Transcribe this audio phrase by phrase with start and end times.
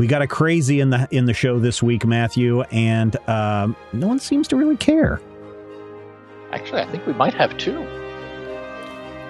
[0.00, 4.06] We got a crazy in the in the show this week, Matthew, and um, no
[4.06, 5.20] one seems to really care.
[6.52, 7.86] Actually, I think we might have two.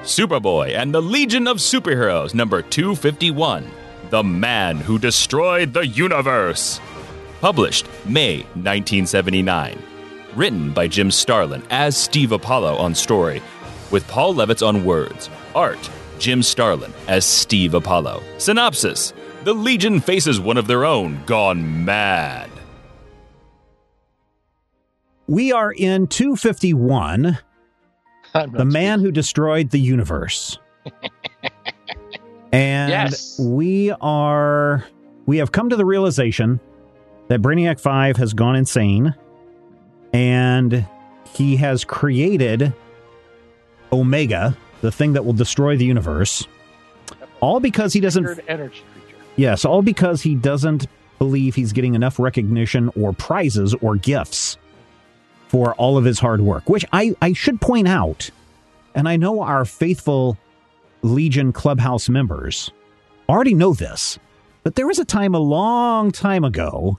[0.03, 3.69] Superboy and the Legion of Superheroes, number 251
[4.11, 6.81] The Man Who Destroyed the Universe.
[7.41, 9.77] Published May 1979.
[10.37, 13.43] Written by Jim Starlin as Steve Apollo on story,
[13.91, 15.31] with Paul Levitz on words.
[15.53, 15.91] Art
[16.21, 18.23] Jim Starlin as Steve Apollo.
[18.39, 22.51] Synopsis The Legion faces one of their own gone mad.
[25.27, 27.39] We are in 251
[28.33, 30.59] The Man Who Destroyed the Universe.
[32.53, 33.39] and Yes.
[33.41, 34.85] we are
[35.27, 36.61] we have come to the realization
[37.29, 39.15] that Brainiac 5 has gone insane
[40.13, 40.85] and
[41.33, 42.73] he has created
[43.93, 46.47] Omega, the thing that will destroy the universe.
[47.41, 49.00] All because he doesn't Weird energy creature.
[49.37, 50.87] Yes, all because he doesn't
[51.19, 54.57] believe he's getting enough recognition or prizes or gifts
[55.49, 58.31] for all of his hard work, which I, I should point out,
[58.95, 60.39] and I know our faithful
[61.03, 62.71] Legion Clubhouse members
[63.29, 64.19] already know this,
[64.63, 66.99] but there was a time a long time ago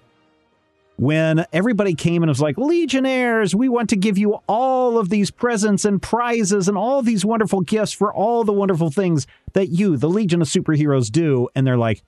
[1.01, 5.31] when everybody came and was like, Legionnaires, we want to give you all of these
[5.31, 9.97] presents and prizes and all these wonderful gifts for all the wonderful things that you,
[9.97, 11.49] the Legion of Superheroes, do.
[11.55, 12.03] And they're like,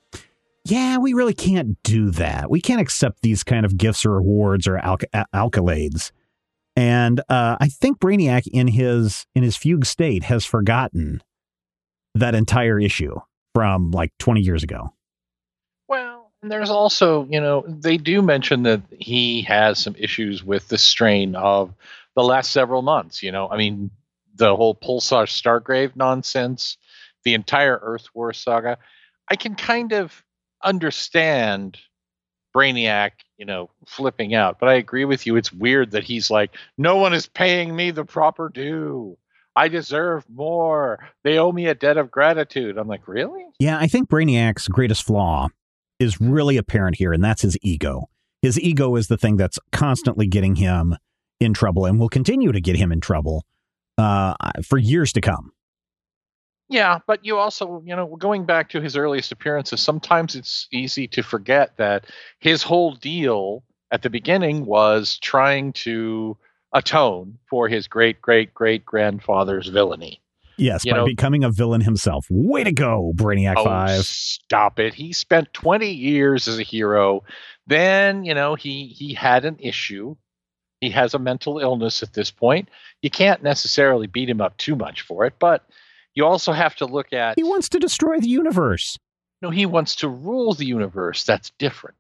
[0.63, 2.51] yeah, we really can't do that.
[2.51, 6.11] We can't accept these kind of gifts or awards or alc- accolades.
[6.75, 11.23] And uh, I think Brainiac, in his in his fugue state, has forgotten
[12.13, 13.15] that entire issue
[13.55, 14.93] from like 20 years ago.
[16.43, 21.35] There's also, you know, they do mention that he has some issues with the strain
[21.35, 21.73] of
[22.15, 23.23] the last several months.
[23.23, 23.89] You know, I mean,
[24.35, 26.77] the whole Pulsar Stargrave nonsense,
[27.23, 28.77] the entire Earth War saga.
[29.29, 30.23] I can kind of
[30.61, 31.77] understand
[32.53, 35.37] Brainiac, you know, flipping out, but I agree with you.
[35.37, 39.17] It's weird that he's like, no one is paying me the proper due.
[39.55, 40.99] I deserve more.
[41.23, 42.77] They owe me a debt of gratitude.
[42.77, 43.45] I'm like, really?
[43.59, 45.47] Yeah, I think Brainiac's greatest flaw
[46.03, 48.09] is really apparent here, and that's his ego.
[48.41, 50.95] His ego is the thing that's constantly getting him
[51.39, 53.45] in trouble and will continue to get him in trouble
[53.97, 55.51] uh, for years to come.
[56.69, 61.07] Yeah, but you also, you know, going back to his earliest appearances, sometimes it's easy
[61.09, 62.05] to forget that
[62.39, 66.37] his whole deal at the beginning was trying to
[66.73, 70.22] atone for his great great great grandfather's villainy.
[70.57, 72.25] Yes, You by know- becoming a villain himself.
[72.29, 74.05] Way to go, Brainiac Oh, 5.
[74.05, 74.93] stop it.
[74.93, 77.23] He spent 20 years as a hero.
[77.67, 80.15] Then, you know, he he had an issue.
[80.81, 82.69] He has a mental illness at this point.
[83.01, 85.65] You can't necessarily beat him up too much for it, but
[86.13, 88.97] you also have to look at He wants to destroy the universe.
[89.41, 91.23] No, he wants to rule the universe.
[91.23, 91.97] That's different.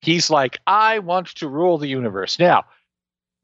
[0.00, 2.38] He's like, I want to rule the universe.
[2.38, 2.64] Now,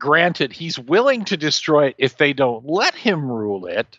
[0.01, 3.99] granted, he's willing to destroy it if they don't let him rule it,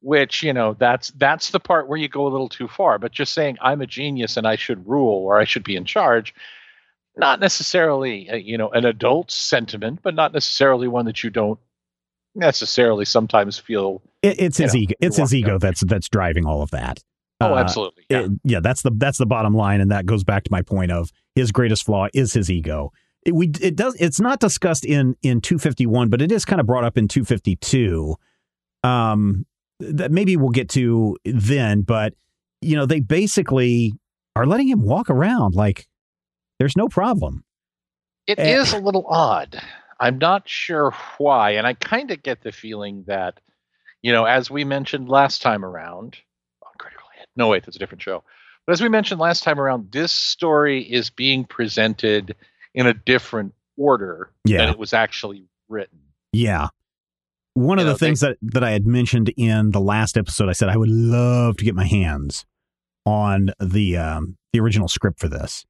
[0.00, 2.98] which, you know, that's that's the part where you go a little too far.
[2.98, 5.84] But just saying I'm a genius and I should rule or I should be in
[5.84, 6.34] charge,
[7.16, 11.58] not necessarily, uh, you know, an adult sentiment, but not necessarily one that you don't
[12.34, 14.02] necessarily sometimes feel.
[14.22, 14.94] It, it's his know, ego.
[15.00, 17.02] It's his ego to- that's that's driving all of that.
[17.40, 18.04] Oh, Uh, absolutely.
[18.08, 18.20] Yeah.
[18.24, 20.90] it- yeah, that's the that's the bottom line, and that goes back to my point
[20.92, 22.92] of his greatest flaw is his ego.
[23.28, 26.66] It, we it does it's not discussed in in 251, but it is kind of
[26.66, 28.16] brought up in 252.
[28.84, 29.44] Um,
[29.80, 32.14] that maybe we'll get to then, but
[32.62, 33.92] you know they basically
[34.34, 35.86] are letting him walk around like
[36.58, 37.44] there's no problem.
[38.26, 38.60] It Eh.
[38.60, 39.60] is a little odd.
[40.00, 43.40] I'm not sure why, and I kind of get the feeling that,
[44.00, 46.16] you know, as we mentioned last time around
[46.62, 47.28] on Critical Hit.
[47.36, 48.22] No, wait, that's a different show.
[48.66, 52.34] But as we mentioned last time around, this story is being presented
[52.78, 54.58] in a different order Yeah.
[54.58, 55.98] than it was actually written.
[56.32, 56.68] Yeah.
[57.54, 60.16] One of You the know, they- things that, that I had mentioned in the last
[60.16, 62.46] episode, I said I would love to get my hands
[63.04, 65.64] on the um, the original script for this.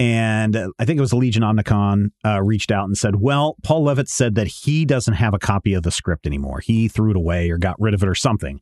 [0.00, 3.56] And uh, I think it was the Legion Omnicom uh, reached out and said, well,
[3.62, 6.60] Paul Levitz said that he doesn't have a copy of the script anymore.
[6.60, 8.60] He threw it away or got rid of it or something.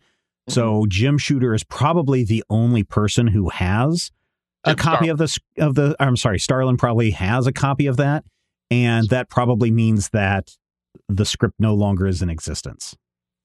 [0.48, 4.10] So Jim Shooter is probably the only person who has
[4.64, 5.96] a copy of the of the.
[6.00, 8.24] I'm sorry, Starlin probably has a copy of that,
[8.70, 10.56] and that probably means that
[11.08, 12.96] the script no longer is in existence.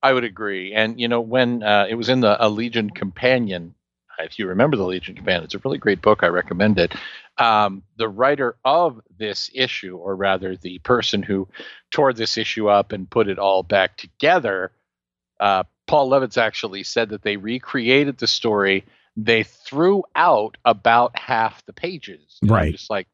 [0.01, 0.73] I would agree.
[0.73, 3.73] And you know, when uh, it was in the a Legion Companion,
[4.19, 6.23] if you remember the Legion Companion, it's a really great book.
[6.23, 6.93] I recommend it.
[7.37, 11.47] Um, the writer of this issue, or rather, the person who
[11.89, 14.71] tore this issue up and put it all back together,
[15.39, 18.85] uh, Paul Levitz actually said that they recreated the story.
[19.15, 22.39] They threw out about half the pages.
[22.43, 22.71] Right.
[22.71, 23.07] Just like,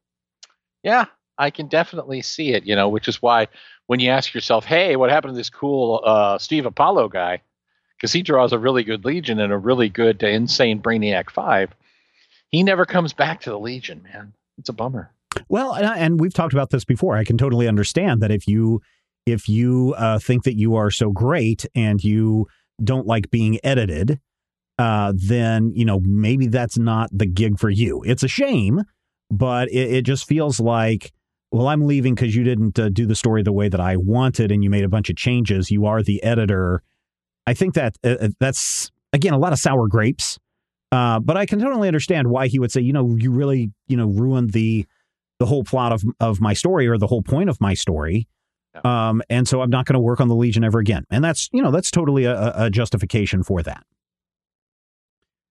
[0.82, 1.06] yeah,
[1.36, 2.64] I can definitely see it.
[2.64, 3.48] You know, which is why
[3.86, 7.42] when you ask yourself, "Hey, what happened to this cool uh, Steve Apollo guy?"
[7.96, 11.74] Because he draws a really good Legion and a really good uh, insane Brainiac Five,
[12.50, 14.02] he never comes back to the Legion.
[14.02, 15.12] Man, it's a bummer.
[15.48, 17.16] Well, and we've talked about this before.
[17.16, 18.80] I can totally understand that if you
[19.26, 22.46] if you uh, think that you are so great and you
[22.82, 24.20] don't like being edited,
[24.80, 28.02] uh, then you know maybe that's not the gig for you.
[28.04, 28.82] It's a shame,
[29.30, 31.12] but it, it just feels like
[31.52, 34.52] well, I'm leaving because you didn't uh, do the story the way that I wanted
[34.52, 35.70] and you made a bunch of changes.
[35.70, 36.82] You are the editor.
[37.46, 40.38] I think that uh, uh, that's, again, a lot of sour grapes.
[40.92, 43.96] Uh, but I can totally understand why he would say, you know, you really, you
[43.96, 44.86] know, ruined the
[45.38, 48.28] the whole plot of of my story or the whole point of my story.
[48.84, 51.04] Um, and so I'm not going to work on the Legion ever again.
[51.10, 53.84] And that's, you know, that's totally a, a justification for that.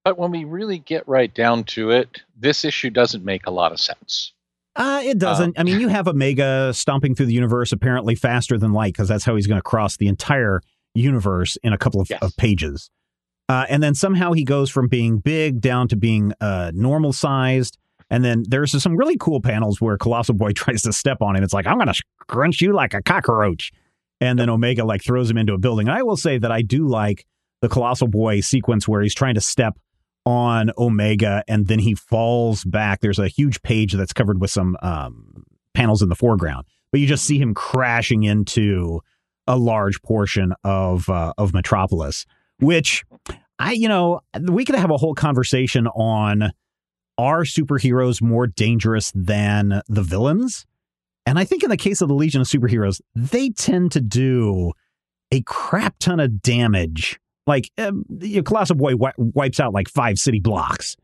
[0.09, 3.71] But when we really get right down to it, this issue doesn't make a lot
[3.71, 4.33] of sense.
[4.75, 5.49] Uh, it doesn't.
[5.49, 9.07] Um, I mean, you have Omega stomping through the universe apparently faster than light because
[9.07, 10.61] that's how he's going to cross the entire
[10.95, 12.23] universe in a couple of, yes.
[12.23, 12.89] of pages.
[13.49, 17.77] Uh, and then somehow he goes from being big down to being uh, normal sized.
[18.09, 21.43] And then there's some really cool panels where Colossal Boy tries to step on him.
[21.43, 23.71] It's like, I'm going to crunch you like a cockroach.
[24.19, 25.87] And then Omega like throws him into a building.
[25.87, 27.27] And I will say that I do like
[27.61, 29.77] the Colossal Boy sequence where he's trying to step
[30.25, 33.01] on Omega, and then he falls back.
[33.01, 35.43] There's a huge page that's covered with some um,
[35.73, 39.01] panels in the foreground, but you just see him crashing into
[39.47, 42.25] a large portion of uh, of Metropolis.
[42.59, 43.05] Which
[43.57, 46.51] I, you know, we could have a whole conversation on
[47.17, 50.65] are superheroes more dangerous than the villains?
[51.25, 54.71] And I think in the case of the Legion of Superheroes, they tend to do
[55.31, 58.05] a crap ton of damage like, um,
[58.45, 60.95] Colossal Boy w- wipes out like five city blocks.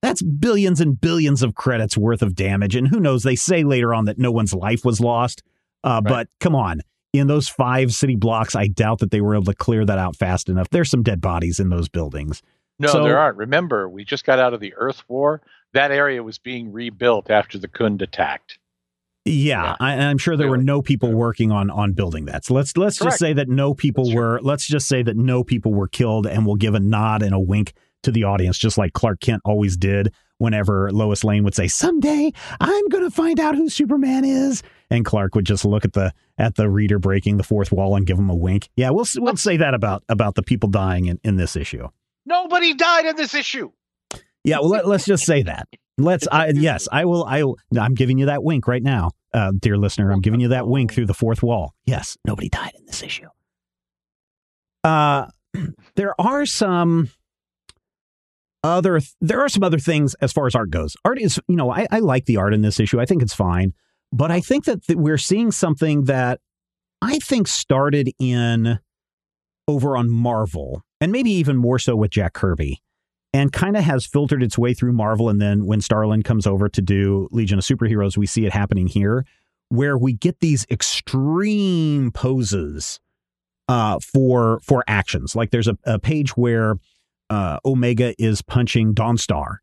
[0.00, 2.74] That's billions and billions of credits worth of damage.
[2.74, 3.22] And who knows?
[3.22, 5.42] They say later on that no one's life was lost.
[5.84, 6.10] Uh, right.
[6.10, 6.80] But come on.
[7.12, 10.16] In those five city blocks, I doubt that they were able to clear that out
[10.16, 10.70] fast enough.
[10.70, 12.40] There's some dead bodies in those buildings.
[12.78, 13.36] No, so, there aren't.
[13.36, 15.42] Remember, we just got out of the Earth War.
[15.74, 18.59] That area was being rebuilt after the Khund attacked.
[19.24, 19.76] Yeah, yeah.
[19.80, 20.58] I, am sure there really?
[20.58, 22.44] were no people working on on building that.
[22.44, 23.12] So let's let's Correct.
[23.12, 24.38] just say that no people That's were.
[24.38, 24.46] True.
[24.46, 27.40] Let's just say that no people were killed, and we'll give a nod and a
[27.40, 30.14] wink to the audience, just like Clark Kent always did.
[30.38, 35.04] Whenever Lois Lane would say, "Someday I'm going to find out who Superman is," and
[35.04, 38.18] Clark would just look at the at the reader breaking the fourth wall and give
[38.18, 38.70] him a wink.
[38.74, 41.88] Yeah, we'll we'll say that about about the people dying in in this issue.
[42.24, 43.70] Nobody died in this issue.
[44.44, 45.68] Yeah, well, let, us just say that.
[45.98, 46.26] Let's.
[46.30, 47.24] I, yes, I will.
[47.24, 47.44] I.
[47.78, 50.10] I'm giving you that wink right now uh, dear listener.
[50.10, 51.74] I'm giving you that wink through the fourth wall.
[51.84, 53.28] Yes, nobody died in this issue.
[54.82, 55.26] Uh,
[55.96, 57.10] there are some
[58.62, 60.96] other there are some other things as far as art goes.
[61.04, 63.00] Art is, you know, I, I like the art in this issue.
[63.00, 63.72] I think it's fine,
[64.12, 66.40] but I think that th- we're seeing something that
[67.00, 68.78] I think started in
[69.66, 72.82] over on Marvel, and maybe even more so with Jack Kirby
[73.32, 75.28] and kind of has filtered its way through Marvel.
[75.28, 78.86] And then when Starlin comes over to do Legion of Superheroes, we see it happening
[78.86, 79.24] here,
[79.68, 83.00] where we get these extreme poses
[83.68, 85.36] uh, for for actions.
[85.36, 86.76] Like there's a, a page where
[87.28, 89.58] uh, Omega is punching Dawnstar,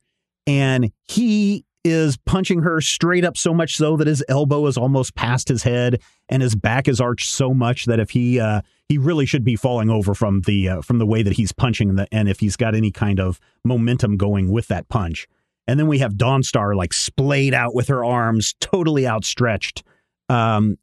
[0.45, 5.15] and he is punching her straight up so much so that his elbow is almost
[5.15, 8.98] past his head and his back is arched so much that if he uh, he
[8.98, 12.08] really should be falling over from the uh, from the way that he's punching the,
[12.12, 15.27] and if he's got any kind of momentum going with that punch.
[15.67, 19.84] And then we have Dawnstar like splayed out with her arms totally outstretched.
[20.29, 20.77] Um,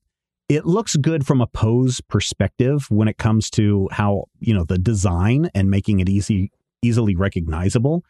[0.49, 4.79] it looks good from a pose perspective when it comes to how you know the
[4.79, 6.51] design and making it easy
[6.83, 8.05] easily recognizable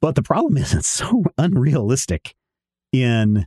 [0.00, 2.34] but the problem is it's so unrealistic
[2.92, 3.46] in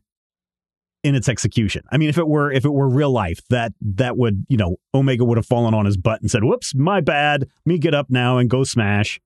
[1.04, 1.84] in its execution.
[1.92, 4.78] I mean, if it were if it were real life, that that would you know
[4.94, 7.48] Omega would have fallen on his butt and said, "Whoops, my bad.
[7.66, 9.20] Me get up now and go smash."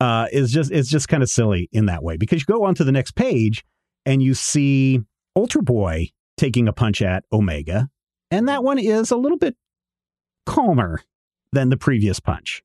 [0.00, 2.72] Uh, is just it's just kind of silly in that way because you go on
[2.72, 3.64] to the next page
[4.06, 5.00] and you see
[5.34, 7.88] Ultra Boy taking a punch at Omega,
[8.30, 9.56] and that one is a little bit
[10.46, 11.00] calmer
[11.52, 12.62] than the previous punch.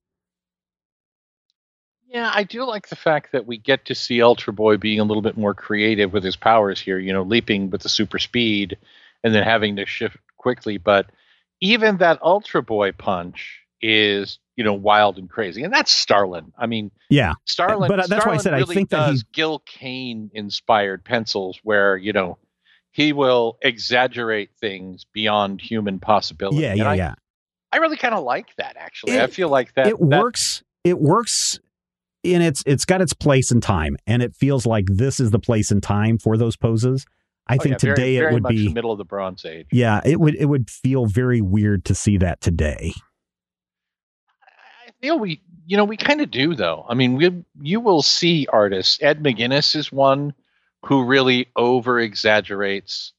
[2.14, 5.04] Yeah, I do like the fact that we get to see Ultra Boy being a
[5.04, 8.78] little bit more creative with his powers here, you know, leaping with the super speed
[9.24, 10.78] and then having to shift quickly.
[10.78, 11.08] But
[11.60, 15.64] even that Ultra Boy punch is, you know, wild and crazy.
[15.64, 16.54] And that's Starlin.
[16.56, 17.34] I mean, yeah.
[17.46, 19.60] Starlin, but uh, that's Starlin why I said really I think that does he Gil
[19.66, 22.38] Kane inspired pencils where, you know,
[22.92, 26.62] he will exaggerate things beyond human possibility.
[26.62, 27.16] yeah, And yeah, I, yeah.
[27.72, 29.20] I really kind of like that actually.
[29.20, 31.60] I feel like that it that- works it works
[32.24, 35.40] in its it's got its place and time and it feels like this is the
[35.40, 37.06] place and time for those poses
[37.48, 39.46] i oh, think yeah, very- today very it would be the middle of the Bronze
[39.46, 39.68] Age.
[39.72, 42.94] yeah it would it would feel very weird to see that today
[44.86, 46.86] I feel we, you know, we kind of do though.
[46.88, 49.00] I mean, we you will see artists.
[49.02, 50.34] Ed McGuinness is one
[50.86, 53.12] who really over exaggerates,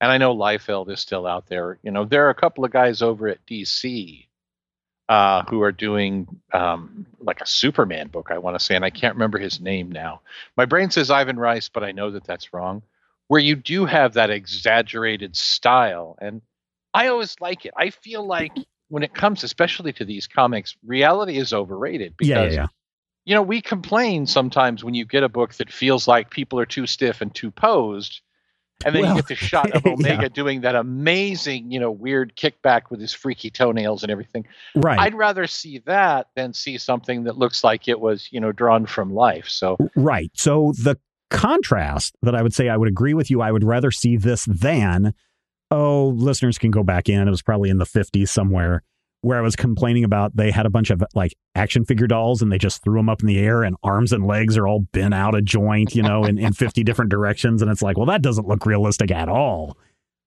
[0.00, 1.78] and I know Liefeld is still out there.
[1.82, 4.26] You know, there are a couple of guys over at DC
[5.10, 8.28] uh, who are doing um, like a Superman book.
[8.30, 10.20] I want to say, and I can't remember his name now.
[10.56, 12.82] My brain says Ivan Rice, but I know that that's wrong.
[13.26, 16.40] Where you do have that exaggerated style, and
[16.94, 17.74] I always like it.
[17.76, 18.52] I feel like
[18.88, 22.66] when it comes, especially to these comics, reality is overrated because yeah yeah yeah
[23.24, 26.66] you know we complain sometimes when you get a book that feels like people are
[26.66, 28.22] too stiff and too posed,
[28.84, 29.92] and then Well, you get the shot of yeah.
[29.92, 34.46] Omega doing that amazing, you know, weird kickback with his freaky toenails and everything.
[34.74, 38.52] right I'd rather see that than see something that looks like it was, you know,
[38.52, 39.48] drawn from life.
[39.48, 40.98] So right so the
[41.30, 44.44] contrast that i would say i would agree with you i would rather see this
[44.46, 45.14] than
[45.70, 48.82] oh listeners can go back in it was probably in the 50s somewhere
[49.22, 52.50] where i was complaining about they had a bunch of like action figure dolls and
[52.50, 55.14] they just threw them up in the air and arms and legs are all bent
[55.14, 57.62] out of joint you know in, in 50 different directions.
[57.62, 59.76] And it's like well that doesn't look realistic at all.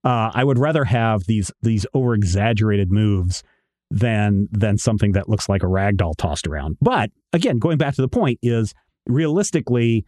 [0.03, 3.43] Uh, i would rather have these these over exaggerated moves
[3.89, 6.77] than than something that looks like a rag doll tossed around.
[6.81, 8.73] But again going back to the point is
[9.07, 10.05] realistically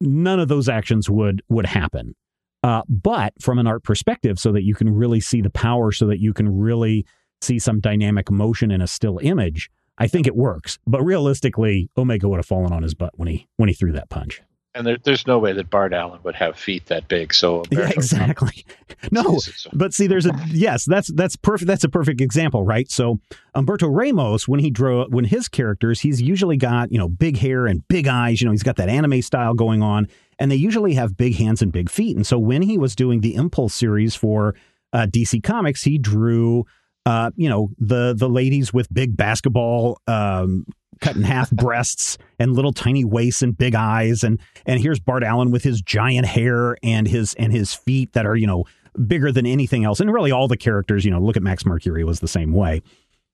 [0.00, 2.14] none of those actions would would happen.
[2.62, 6.06] Uh, but from an art perspective so that you can really see the power so
[6.06, 7.06] that you can really
[7.40, 10.78] see some dynamic motion in a still image i think it works.
[10.86, 14.10] But realistically omega would have fallen on his butt when he when he threw that
[14.10, 14.42] punch.
[14.74, 17.32] And there, there's no way that Bart Allen would have feet that big.
[17.32, 18.64] So yeah exactly.
[19.10, 19.38] No
[19.72, 22.90] but see there's a yes that's that's perfect that's a perfect example right?
[22.90, 23.20] So
[23.54, 27.66] umberto ramos when he drew when his characters he's usually got you know big hair
[27.66, 30.94] and big eyes you know he's got that anime style going on and they usually
[30.94, 32.16] have big hands and big feet.
[32.16, 34.54] And so when he was doing the impulse series for
[34.92, 36.64] uh, dc comics he drew
[37.06, 40.66] uh, you know the the ladies with big basketball um,
[41.00, 44.22] cut in half breasts and little tiny waists and big eyes.
[44.24, 48.26] And and here's Bart Allen with his giant hair and his and his feet that
[48.26, 48.64] are you know
[49.06, 50.00] bigger than anything else.
[50.00, 52.82] And really all the characters you know look at Max Mercury was the same way.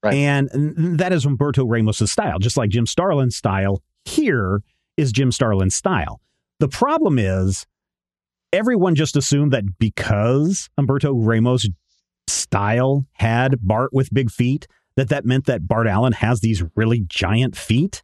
[0.05, 0.15] Right.
[0.15, 3.83] and that is Umberto Ramos's style just like Jim Starlin's style.
[4.05, 4.61] Here
[4.97, 6.21] is Jim Starlin's style.
[6.59, 7.65] The problem is
[8.53, 11.69] everyone just assumed that because Umberto Ramos
[12.33, 17.05] style had Bart with big feet that that meant that Bart Allen has these really
[17.07, 18.03] giant feet.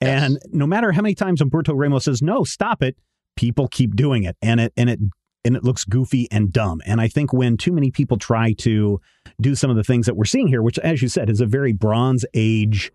[0.00, 0.22] Yes.
[0.22, 2.96] And no matter how many times Umberto Ramos says no, stop it,
[3.36, 4.98] people keep doing it, and it and it
[5.44, 6.80] and it looks goofy and dumb.
[6.84, 9.00] And I think when too many people try to
[9.40, 11.46] do some of the things that we're seeing here, which, as you said, is a
[11.46, 12.92] very Bronze Age,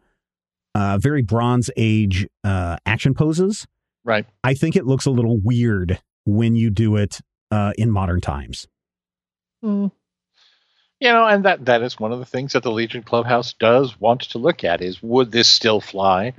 [0.76, 3.66] uh, very Bronze Age uh, action poses,
[4.04, 4.26] right.
[4.44, 7.20] I think it looks a little weird when you do it
[7.52, 8.68] uh, in modern times.
[11.00, 14.00] You know, and that that is one of the things that the Legion Clubhouse does
[14.00, 16.34] want to look at is would this still fly?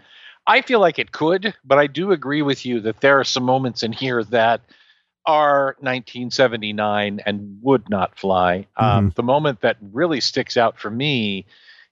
[0.47, 3.43] I feel like it could, but I do agree with you that there are some
[3.43, 4.61] moments in here that
[5.27, 8.69] are 1979 and would not fly.
[8.77, 11.47] Um, the moment that really sticks out for me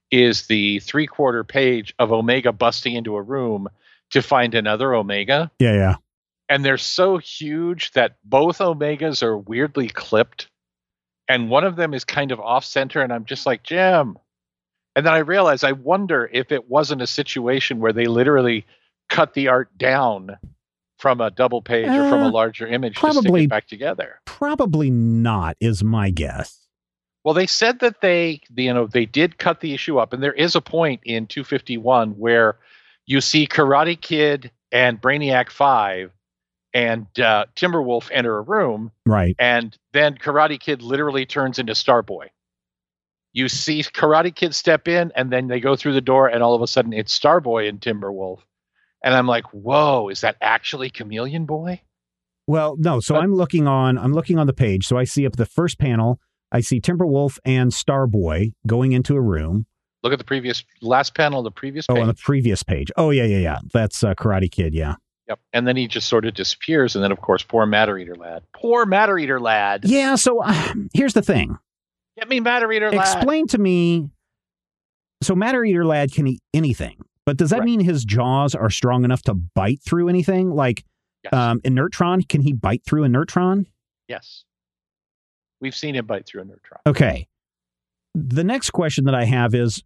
[0.09, 3.67] is the three quarter page of Omega busting into a room
[4.11, 5.51] to find another Omega.
[5.59, 5.95] Yeah, yeah.
[6.47, 10.47] and they're so huge that both omegas are weirdly clipped
[11.27, 14.17] and one of them is kind of off center and i'm just like jim
[14.95, 18.65] and then i realize i wonder if it wasn't a situation where they literally
[19.09, 20.37] cut the art down
[20.97, 23.67] from a double page or from a Uh, larger image to stick probably- it back
[23.67, 26.67] together Probably not, is my guess.
[27.23, 30.33] well they said that they you know they did cut the issue up and there
[30.33, 32.57] is a point in 251 where
[33.05, 36.11] you see karate kid and brainiac 5
[36.75, 39.35] and uh, timberwolf enter a room Right.
[39.39, 42.27] and then Karate Kid literally turns into Starboy.
[43.33, 46.53] You see Karate Kid step in, and then they go through the door, and all
[46.53, 48.39] of a sudden it's Starboy and Timberwolf.
[49.03, 51.81] And I'm like, whoa, is that actually Chameleon Boy?
[52.47, 52.99] Well, no.
[52.99, 53.97] So But- I'm looking on.
[53.97, 54.85] I'm looking on the page.
[54.87, 56.19] So I see up the first panel.
[56.51, 59.65] I see Timberwolf and Starboy going into a room.
[60.03, 62.91] Look at the previous last panel the previous Oh, on the previous page.
[62.95, 63.59] Oh, yeah, yeah, yeah.
[63.73, 64.73] That's uh, Karate Kid.
[64.73, 64.95] Yeah.
[65.27, 65.39] Yep.
[65.53, 66.95] And then he just sort of disappears.
[66.95, 68.43] And then, of course, poor Matter Eater Lad.
[68.55, 69.85] Poor Matter Eater Lad.
[69.85, 70.15] Yeah.
[70.15, 71.57] So uh, here's the thing
[72.17, 73.01] Get me Matter Eater Lad.
[73.17, 74.09] explain to me.
[75.23, 77.65] So Matter Eater Lad can eat anything, but does that Right.
[77.65, 80.51] mean his jaws are strong enough to bite through anything?
[80.51, 80.83] Like
[81.23, 81.33] Yes.
[81.33, 83.65] um, Inertron, can he bite through Inertron?
[84.07, 84.43] yes.
[85.61, 86.81] We've seen him bite through Inertron.
[86.85, 87.27] Okay.
[88.13, 89.81] The next question that I have is wh-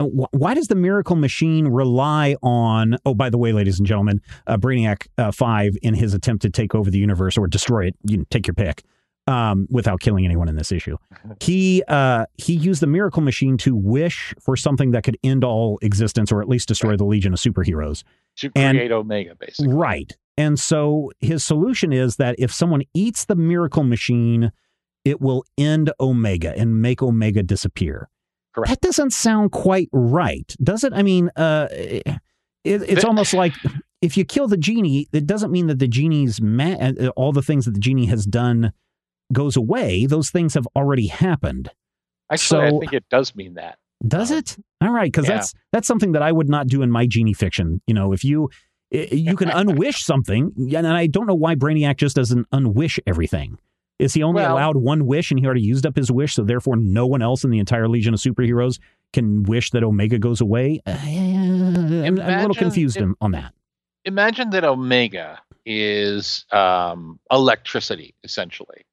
[0.00, 2.96] why does the Miracle Machine rely on?
[3.06, 6.50] Oh, by the way, ladies and gentlemen, uh, Brainiac uh, Five, in his attempt to
[6.50, 8.84] take over the universe or destroy it, you can take your pick,
[9.26, 10.96] um, without killing anyone in this issue,
[11.40, 15.78] he uh, he used the Miracle Machine to wish for something that could end all
[15.82, 18.02] existence or at least destroy the Legion of Superheroes.
[18.36, 19.72] To And- create Omega, basically.
[19.72, 20.12] Right.
[20.38, 24.52] And so his solution is that if someone eats the miracle machine,
[25.04, 28.10] it will end Omega and make Omega disappear.
[28.56, 28.70] Correct.
[28.70, 30.92] That doesn't sound quite right, does it?
[30.94, 32.18] I mean, uh, it,
[32.64, 33.52] it's almost like
[34.00, 37.42] if you kill the genie, it doesn't mean that the genie's ma- uh, all the
[37.42, 38.72] things that the genie has done
[39.32, 40.06] goes away.
[40.06, 41.70] Those things have already happened.
[42.32, 43.78] Actually, So- I think it does mean that.
[44.06, 44.56] Does Um, it?
[44.82, 45.36] All right, because yeah.
[45.36, 47.80] that's that's something that I would not do in my genie fiction.
[47.86, 48.50] You know, if you
[48.90, 53.58] you can unwish something, and I don't know why Brainiac just doesn't unwish everything.
[53.98, 56.44] Is he only Well- allowed one wish, and he already used up his wish, so
[56.44, 58.78] therefore no one else in the entire Legion of Superheroes
[59.12, 60.80] can wish that Omega goes away?
[60.86, 63.54] Uh, I'm, I'm a little confused on that.
[64.04, 68.84] Imagine that Omega is um, electricity, essentially.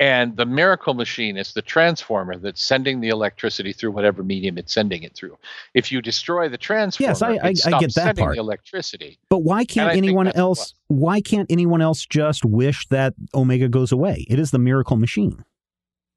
[0.00, 4.72] And the miracle machine is the transformer that's sending the electricity through whatever medium it's
[4.72, 5.38] sending it through.
[5.72, 7.36] If you destroy the transformer, Yes, I- I-
[7.76, 8.34] I get that sending part.
[8.34, 9.18] the electricity.
[9.30, 10.74] But why can't anyone else?
[10.88, 14.26] Why can't anyone else just wish that Omega goes away?
[14.28, 15.44] It is the miracle machine.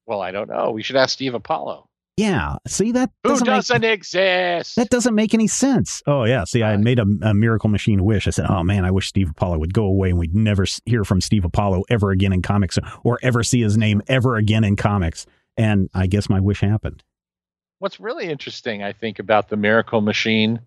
[0.06, 0.70] Well, I don't know.
[0.72, 1.87] We should ask Steve Apollo.
[2.18, 2.56] Yeah.
[2.66, 4.76] See that Who doesn't make- doesn't exist?
[4.76, 6.02] That doesn't make any sense.
[6.06, 8.26] Oh yeah, see, I made a, a miracle machine wish.
[8.26, 11.04] I said, "Oh man, I wish Steve Apollo would go away and we'd never hear
[11.04, 14.76] from Steve Apollo ever again in comics, or ever see his name ever again in
[14.76, 15.26] comics."
[15.56, 17.02] And I guess my wish happened.
[17.80, 20.60] What's really interesting, I think, about the miracle machine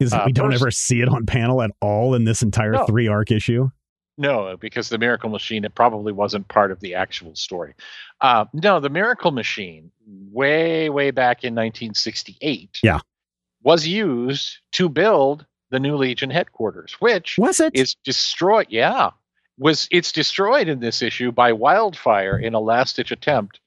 [0.00, 2.42] Is that Uh, we don't first- ever see it on panel at all in this
[2.42, 2.84] entire No.
[2.86, 3.70] three arc issue.
[4.18, 7.74] No, because the Miracle Machine it probably wasn't part of the actual story.
[8.20, 13.00] Uh, no, the Miracle Machine, way way back in 1968, Yeah.
[13.62, 17.74] was used to build the new Legion headquarters, which Was it?
[17.74, 18.66] is destroyed.
[18.70, 19.10] Yeah,
[19.58, 23.60] was it's destroyed in this issue by wildfire in a last ditch attempt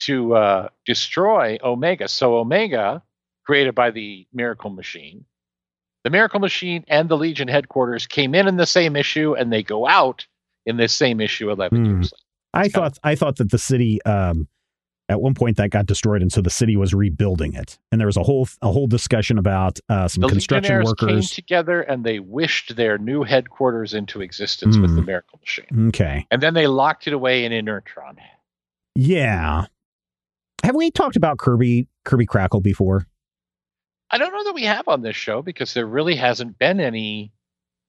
[0.00, 2.06] to uh, destroy Omega.
[2.06, 3.02] So Omega,
[3.44, 5.24] created by the Miracle Machine,
[6.08, 9.62] the Miracle Machine and the Legion headquarters came in in the same issue, and they
[9.62, 10.26] go out
[10.64, 11.84] in this same issue 11 Hmm.
[11.84, 12.22] years later.
[12.54, 14.48] I It's thought I thought that the city um,
[15.10, 17.78] at one point that got destroyed, and so the city was rebuilding it.
[17.92, 21.34] And there was a whole a whole discussion about uh, some The construction workers came
[21.34, 24.96] together and they wished their new headquarters into existence with Hmm.
[24.96, 28.16] the Miracle Machine, Okay, and then they locked it away in Inertron.
[28.94, 29.66] yeah.
[30.64, 33.06] Have we talked about Kirby Kirby Crackle before?
[34.10, 37.32] I don't know that we have on this show because there really hasn't been any.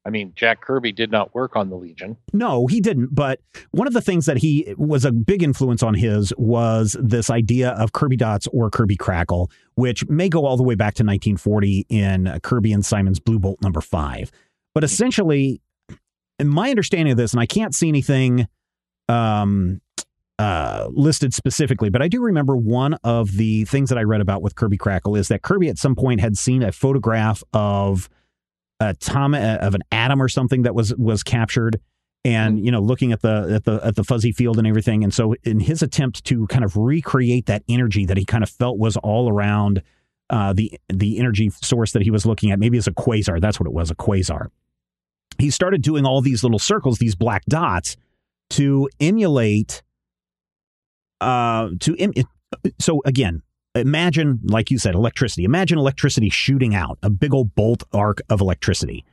[0.05, 2.17] I mean, Jack Kirby did not work on the Legion.
[2.31, 3.13] No, he didn't.
[3.13, 7.29] But one of the things that he was a big influence on his was this
[7.29, 11.03] idea of Kirby Dots or Kirby Crackle, which may go all the way back to
[11.03, 14.31] 1940 in Kirby and Simon's Blue Bolt number five.
[14.73, 15.61] But essentially,
[16.39, 18.47] in my understanding of this, and I can't see anything
[19.09, 19.81] um,
[20.39, 24.41] uh, listed specifically, but I do remember one of the things that I read about
[24.41, 28.09] with Kirby Crackle is that Kirby at some point had seen a photograph of
[28.79, 31.81] a tom uh, of an atom or something that was was captured
[32.23, 35.03] and you know looking at the at the at the fuzzy field and everything.
[35.03, 38.49] And so in his attempt to kind of recreate that energy that he kind of
[38.49, 39.83] felt was all around
[40.29, 43.41] uh, the the energy source that he was looking at maybe as a quasar.
[43.41, 44.47] That's what it was a quasar.
[45.37, 47.97] He started doing all these little circles these black dots
[48.51, 49.83] to emulate
[51.21, 52.13] uh to Im-
[52.79, 53.41] so again
[53.75, 58.41] imagine like you said electricity imagine electricity shooting out a big old bolt arc of
[58.41, 59.05] electricity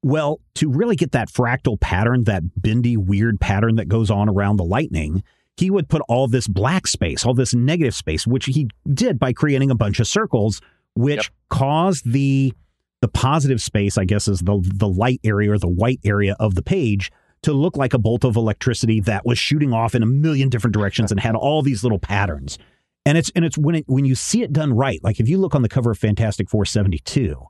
[0.00, 4.56] well, to really get that fractal pattern, that bendy, weird pattern that goes on around
[4.56, 5.24] the lightning,
[5.56, 9.32] he would put all this black space, all this negative space, which he did by
[9.32, 10.60] creating a bunch of circles,
[10.94, 11.26] which Yep.
[11.50, 12.54] caused the
[13.02, 16.54] the positive space, I guess, is the the light area or the white area of
[16.54, 17.10] the page
[17.42, 20.74] to look like a bolt of electricity that was shooting off in a million different
[20.74, 22.58] directions and had all these little patterns.
[23.06, 25.38] And it's and it's when it when you see it done right, like if you
[25.38, 27.46] look on the cover of Fantastic Four seventy two,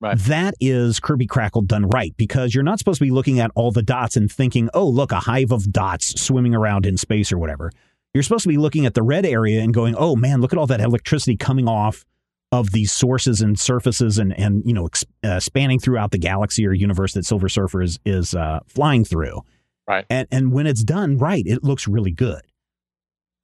[0.00, 0.18] Right.
[0.18, 3.70] that is Kirby Crackle done right because you're not supposed to be looking at all
[3.70, 7.38] the dots and thinking, oh, look, a hive of dots swimming around in space or
[7.38, 7.70] whatever.
[8.12, 10.58] You're supposed to be looking at the red area and going, oh man, look at
[10.58, 12.04] all that electricity coming off
[12.52, 16.66] of these sources and surfaces and and you know ex, uh, spanning throughout the galaxy
[16.66, 19.40] or universe that Silver Surfer is is uh, flying through.
[19.88, 20.04] Right.
[20.10, 22.42] And and when it's done right, it looks really good.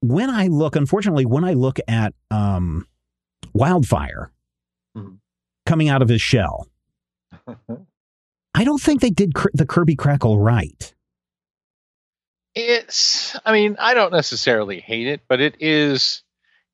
[0.00, 2.86] When I look, unfortunately, when I look at um,
[3.54, 4.30] Wildfire
[4.96, 5.18] Mhm.
[5.66, 6.68] coming out of his shell,
[8.54, 10.94] I don't think they did cr- the Kirby Crackle right.
[12.54, 16.22] It's, I mean, I don't necessarily hate it, but it is,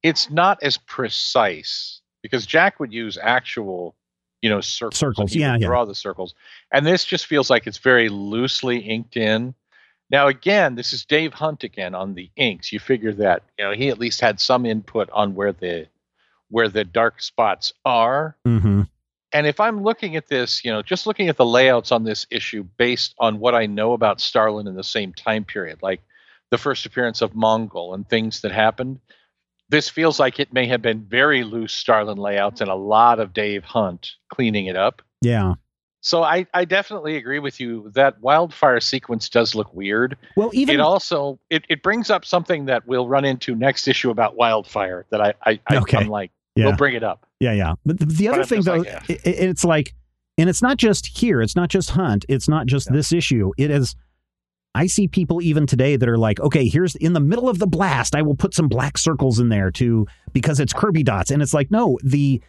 [0.02, 3.94] it's not as precise because Jack would use actual,
[4.40, 4.98] you know, circles.
[4.98, 5.66] Circles, yeah, yeah.
[5.66, 6.34] Draw the circles.
[6.72, 9.54] And this just feels like it's very loosely inked in.
[10.08, 12.72] Now, again, this is Dave Hunt again on the inks.
[12.72, 15.86] You figure that, you know, he at least had some input on where the,
[16.48, 18.82] where the dark spots are Mm-hmm.
[19.34, 22.26] and if I'm looking at this, you know, just looking at the layouts on this
[22.30, 26.00] issue based on what I know about Starlin in the same time period, like
[26.50, 29.00] the first appearance of Mongul and things that happened,
[29.68, 33.32] this feels like it may have been very loose Starlin layouts and a lot of
[33.32, 35.02] Dave Hunt cleaning it up.
[35.22, 35.54] Yeah.
[36.00, 40.18] So I, I definitely agree with you that wildfire sequence does look weird.
[40.36, 44.10] Well, even it also it, it brings up something that we'll run into next issue
[44.10, 45.96] about wildfire that I, I, I Okay.
[45.98, 46.66] I'm like yeah.
[46.66, 47.26] we'll bring it up.
[47.40, 47.72] Yeah, yeah.
[47.86, 49.00] But the, the other I'm thing, though, like, yeah.
[49.08, 49.94] i i- it's like,
[50.36, 51.40] and it's not just here.
[51.40, 52.24] It's not just Hunt.
[52.28, 52.96] It's not just Yeah.
[52.96, 53.52] this issue.
[53.56, 53.96] It is.
[54.74, 57.66] I see people even today that are like, okay, here's in the middle of the
[57.66, 58.14] blast.
[58.14, 61.54] I will put some black circles in there to because it's Kirby dots, and it's
[61.54, 62.42] like, no, the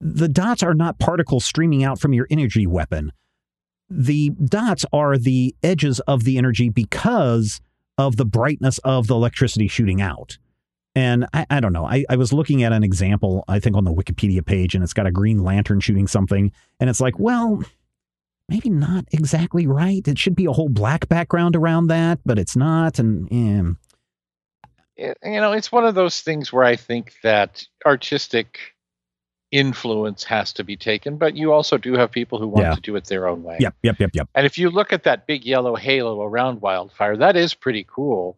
[0.00, 3.12] the dots are not particles streaming out from your energy weapon.
[3.88, 7.60] The dots are the edges of the energy because
[7.98, 10.38] of the brightness of the electricity shooting out.
[10.94, 11.84] And I, I don't know.
[11.86, 14.94] I, I was looking at an example, I think, on the Wikipedia page, and it's
[14.94, 16.52] got a green lantern shooting something.
[16.80, 17.62] And it's like, well,
[18.48, 20.06] maybe not exactly right.
[20.06, 22.98] It should be a whole black background around that, but it's not.
[22.98, 23.76] And
[24.98, 28.58] eh, you know, it's one of those things where I think that artistic
[29.52, 32.74] influence has to be taken, but you also do have people who want Yeah.
[32.74, 33.58] to do it their own way.
[33.60, 34.28] yep, yep, yep, yep.
[34.34, 38.36] And if you look at that big yellow halo around Wildfire, that is pretty cool.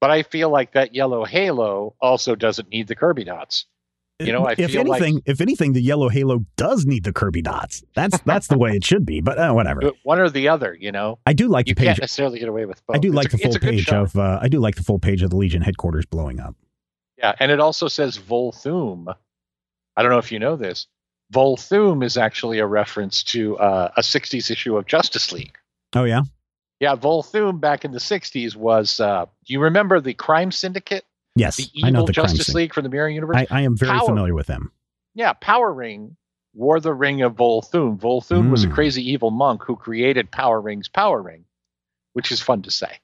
[0.00, 3.66] But I feel like that yellow halo also doesn't need the Kirby dots.
[4.20, 7.12] You know, I if feel like- anything, if anything, the yellow halo does need the
[7.12, 7.82] Kirby dots.
[7.96, 9.20] That's that's the way it should be.
[9.20, 9.90] But uh, whatever.
[10.04, 11.18] One or the other, you know.
[11.26, 11.86] I do like You the page.
[11.86, 12.96] can't necessarily get away with both.
[12.96, 14.02] I do It's like a- the full page shot.
[14.02, 14.16] of.
[14.16, 16.54] Uh, I do like the full page of the Legion headquarters blowing up.
[17.18, 19.12] Yeah, and it also says Volthoom.
[19.96, 20.86] I don't know if you know this.
[21.32, 25.56] Volthoom is actually a reference to uh, a 60s issue of Justice League.
[25.94, 26.22] Oh yeah,
[26.80, 29.00] Yeah, Volthoom back in the 60s was.
[29.00, 31.04] Uh, do you remember the Crime Syndicate?
[31.34, 32.54] Yes, The I know the Justice.
[32.54, 33.36] League from the Mirror Universe?
[33.38, 34.70] I, I am very Power- familiar with them.
[35.14, 36.16] yeah, Power Ring
[36.54, 37.98] wore the ring of Volthoom.
[37.98, 38.74] Volthoom was a Mm.
[38.74, 41.44] crazy evil monk who created Power Ring's Power Ring,
[42.12, 42.98] which is fun to say.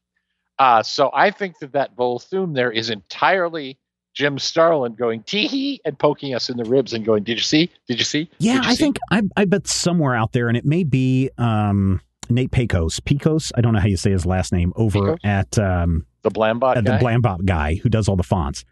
[0.59, 3.79] Uh, so I think that that Volthoom there is entirely
[4.15, 7.43] Jim Starlin going tee hee and poking us in the ribs and going, "Did you
[7.45, 7.71] see?
[7.87, 10.57] Did you see?" Yeah, you I see?" think I, I bet somewhere out there, and
[10.57, 13.01] it may be um, Nate Piekos.
[13.01, 14.73] Piekos, I don't know how you say his last name.
[14.77, 15.19] Over Piekos?
[15.25, 17.03] at um, the Blambot at the guy.
[17.03, 18.65] Blambot guy who does all the fonts.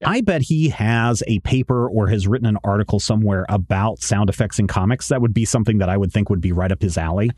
[0.00, 0.10] Yeah.
[0.10, 4.58] I bet he has a paper or has written an article somewhere about sound effects
[4.58, 5.08] in comics.
[5.08, 7.30] That would be something that I would think would be right up his alley.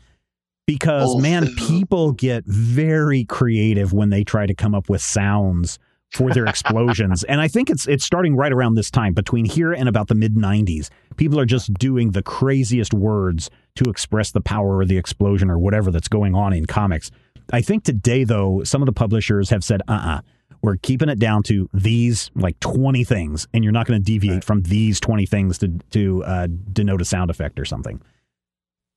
[0.67, 5.79] Because Oh, man, people get very creative when they try to come up with sounds
[6.11, 7.23] for their explosions.
[7.29, 10.15] and I think it's it's starting right around this time between here and about the
[10.15, 10.89] mid 90s.
[11.17, 15.57] People are just doing the craziest words to express the power of the explosion or
[15.57, 17.09] whatever that's going on in comics.
[17.51, 20.21] I think today though, some of the publishers have said, "Uh-uh,
[20.61, 24.33] we're keeping it down to these like 20 things and you're not going to deviate
[24.35, 24.43] Right.
[24.43, 28.01] from these 20 things to to uh, denote a sound effect or something."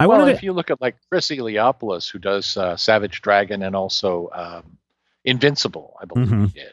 [0.00, 3.62] I well, if to, you look at like Chris Eliopoulos, who does uh, Savage Dragon
[3.62, 4.76] and also um,
[5.24, 6.52] Invincible, I believe Mhm.
[6.52, 6.72] he did.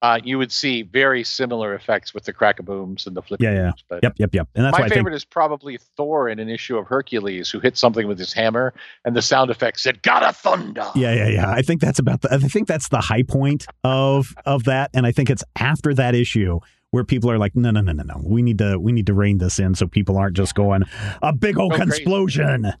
[0.00, 3.72] Uh, you would see very similar effects with the crack-a-booms and the flip Yeah, yeah.
[3.88, 4.48] But Yep, yep, yep.
[4.54, 7.50] And that's my why I think favorite is probably Thor in an issue of Hercules,
[7.50, 11.28] who hit something with his hammer, and the sound effect said "Gotta thunder." Yeah, yeah,
[11.28, 11.50] yeah.
[11.50, 12.32] I think that's about the.
[12.32, 16.14] I think that's the high point of of that, and I think it's after that
[16.14, 18.20] issue where people are like, no, no, no, no, no.
[18.24, 20.84] We need to we need to rein this in so people aren't just going
[21.22, 22.72] a big old explosion.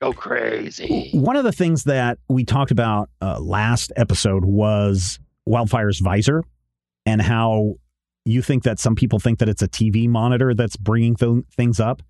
[0.00, 1.10] Go crazy.
[1.12, 6.42] One of the things that we talked about uh, last episode was Wildfire's visor
[7.06, 7.74] and how
[8.24, 11.80] you think that some people think that it's a TV monitor that's bringing th- things
[11.80, 12.02] up.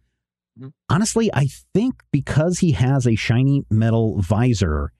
[0.61, 0.73] Mhm.
[0.91, 4.93] Honestly, I think because he has a shiny metal visor,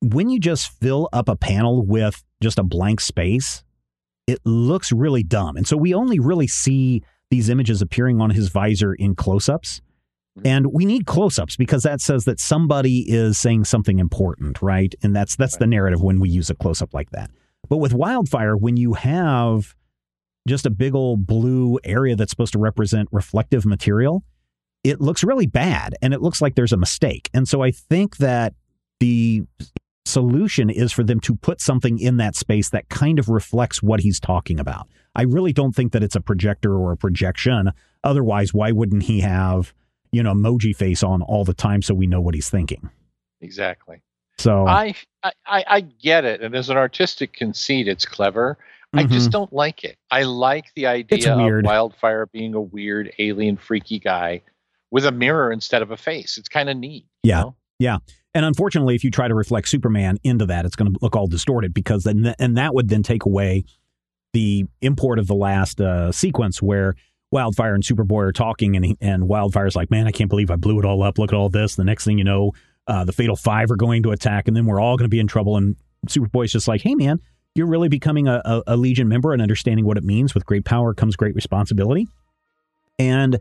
[0.00, 3.62] when you just fill up a panel with just a blank space,
[4.26, 5.56] it looks really dumb.
[5.56, 9.80] And so we only really see these images appearing on his visor in close ups.
[10.38, 10.46] Mm-hmm.
[10.46, 14.94] And we need close-ups because that says that somebody is saying something important, right?
[15.02, 17.30] And that's that's the narrative when we use a close-up like that.
[17.68, 19.74] But with wildfire, when you have
[20.48, 24.24] just a big old blue area that's supposed to represent reflective material,
[24.82, 27.30] it looks really bad and it looks like there's a mistake.
[27.32, 28.54] And so I think that
[28.98, 29.42] the
[30.04, 34.00] solution is for them to put something in that space that kind of reflects what
[34.00, 34.88] he's talking about.
[35.14, 37.70] I really don't think that it's a projector or a projection.
[38.02, 39.72] Otherwise, why wouldn't he have,
[40.12, 42.88] you know, emoji face on all the time so we know what he's thinking?
[43.40, 44.02] Exactly.
[44.38, 48.58] So I, I I get it, and as an artistic conceit, it's clever.
[48.94, 49.32] I just Mhm.
[49.32, 49.96] don't like it.
[50.10, 51.64] I like the idea of.
[51.64, 54.42] Wildfire being a weird alien freaky guy
[54.90, 56.36] with a mirror instead of a face.
[56.36, 57.06] It's kind of neat.
[57.22, 57.40] you Yeah.
[57.80, 57.98] know?
[58.34, 61.26] And unfortunately, if you try to reflect Superman into that, it's going to look all
[61.26, 63.64] distorted because then, and that would then take away
[64.32, 66.94] the import of the last uh, sequence where
[67.32, 70.56] Wildfire and Superboy are talking, and he, and Wildfire's like, "Man, I can't believe I
[70.56, 71.18] blew it all up.
[71.18, 72.52] Look at all this." The next thing you know,
[72.86, 75.20] uh, the Fatal Five are going to attack, and then we're all going to be
[75.20, 75.56] in trouble.
[75.56, 77.20] And Superboy's just like, "Hey, man,
[77.54, 80.34] you're really becoming a, a, a Legion member and understanding what it means.
[80.34, 82.06] With great power comes great responsibility."
[82.98, 83.38] And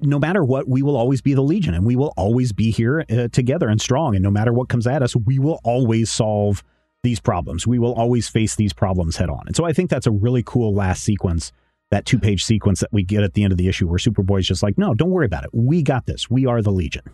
[0.00, 3.04] no matter what, we will always be the Legion and we will always be here
[3.10, 4.14] uh, together and strong.
[4.14, 6.64] And no matter what comes at us, we will always solve
[7.02, 7.66] these problems.
[7.66, 9.42] We will always face these problems head on.
[9.46, 11.52] And so I think that's a really cool last sequence,
[11.92, 14.46] that two page sequence that we get at the end of the issue where Superboy's
[14.46, 15.50] just like, no, don't worry about it.
[15.52, 16.30] We got this.
[16.30, 17.04] We are the Legion.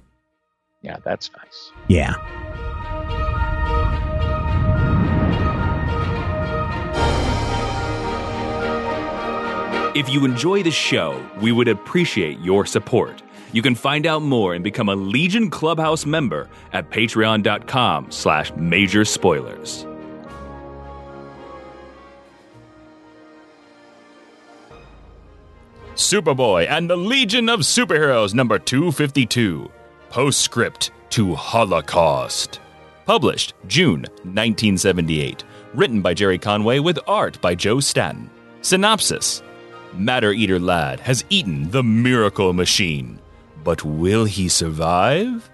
[0.82, 1.72] Yeah, that's nice.
[1.88, 2.14] Yeah.
[9.96, 13.20] If you enjoy the show, we would appreciate your support.
[13.50, 19.04] You can find out more and become a Legion Clubhouse member at patreon.com slash major
[19.04, 19.84] spoilers.
[25.98, 29.68] Superboy and the Legion of Superheroes number 252.
[30.10, 32.60] Postscript to Holocaust.
[33.04, 35.42] Published June 1978.
[35.74, 38.30] Written by Gerry Conway with art by Joe Staton.
[38.62, 39.42] Synopsis
[39.92, 43.18] Matter Eater Lad has eaten the Miracle Machine.
[43.64, 45.50] But will he survive?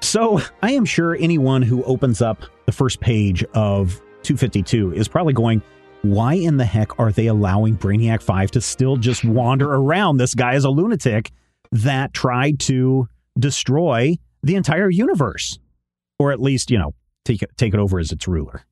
[0.00, 5.32] So I am sure anyone who opens up the first page of 252 is probably
[5.32, 5.60] going,
[6.02, 10.16] why in the heck are they allowing Brainiac 5 to still just wander around?
[10.16, 11.30] This guy is a lunatic
[11.70, 15.58] that tried to destroy the entire universe.
[16.18, 18.64] Or at least, you know, take it take it over as its ruler.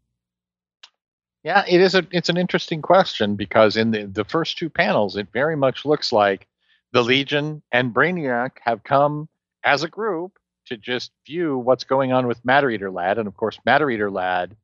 [1.43, 5.17] Yeah, it is a it's an interesting question because in the, the first two panels,
[5.17, 6.47] it very much looks like
[6.93, 9.29] the Legion and Brainiac have come
[9.65, 13.19] as a group to just view what's going on with Matter Eater Lad.
[13.19, 14.57] And of course, Matter Eater Lad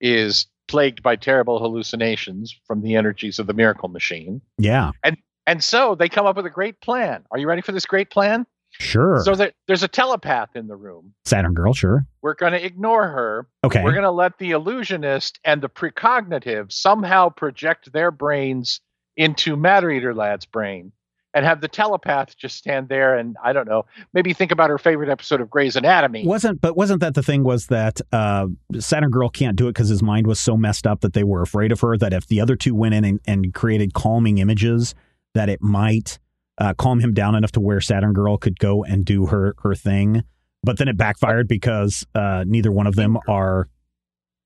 [0.00, 4.40] is plagued by terrible hallucinations from the energies of the miracle machine.
[4.58, 7.24] Yeah, And and so they come up with a great plan.
[7.30, 8.46] Are you ready for this great plan?
[8.80, 9.20] sure.
[9.24, 11.14] So there, there's a telepath in the room.
[11.24, 12.06] Saturn Girl, sure.
[12.22, 13.46] We're going to ignore her.
[13.62, 13.82] Okay.
[13.84, 18.80] We're going to let the illusionist and the precognitive somehow project their brains
[19.16, 20.90] into Matter Eater Lad's brain
[21.34, 24.78] and have the telepath just stand there and, I don't know, maybe think about her
[24.78, 26.24] favorite episode of Grey's Anatomy.
[26.24, 28.46] Wasn't but wasn't that the thing was that uh
[28.78, 31.42] Saturn Girl can't do it because his mind was so messed up that they were
[31.42, 34.94] afraid of her that if the other two went in and, and created calming images
[35.34, 36.18] that it might
[36.58, 39.74] uh, calm him down enough to where Saturn Girl could go and do her her
[39.74, 40.22] thing.
[40.62, 43.68] But then it backfired because uh neither one of them are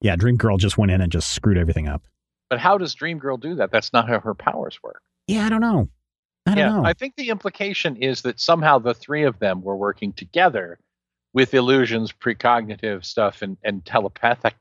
[0.01, 2.05] yeah, Dream Girl just went in and just screwed everything up.
[2.48, 3.70] But how does Dream Girl do that?
[3.70, 5.03] That's not how her powers work.
[5.27, 5.90] Yeah, I don't know.
[6.48, 6.84] I don't yeah, know.
[6.84, 10.78] I think the implication is that somehow the three of them were working together
[11.34, 14.56] with illusions, precognitive stuff, and, and telepathic.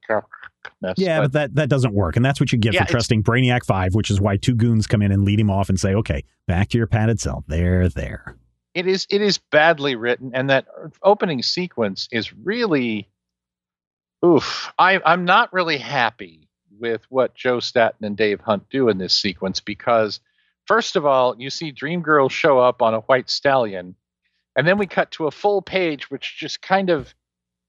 [0.98, 2.16] yeah, but that, that doesn't work.
[2.16, 4.86] And that's what you get Yeah, for trusting Brainiac 5, which is why two goons
[4.86, 7.44] come in and lead him off and say, okay, back to your padded cell.
[7.48, 8.36] There, there.
[8.78, 10.68] it is it is badly written and that
[11.02, 13.10] opening sequence is really
[14.24, 16.48] oof I, i'm not really happy
[16.80, 20.20] with what joe staton and dave hunt do in this sequence because
[20.68, 23.96] first of all you see dream girl show up on a white stallion
[24.56, 27.14] and then we cut to a full page which just kind of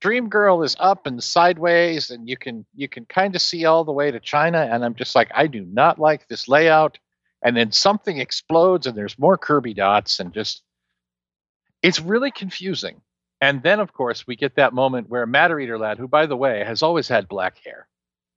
[0.00, 3.84] dream girl is up and sideways and you can you can kind of see all
[3.84, 6.98] the way to china and i'm just like i do not like this layout
[7.42, 10.62] and then something explodes and there's more kirby dots and just
[11.82, 13.00] it's really confusing.
[13.40, 16.37] And then, of course, we get that moment where Matter Eater Lad, who, by the
[16.37, 17.87] way, has always had black hair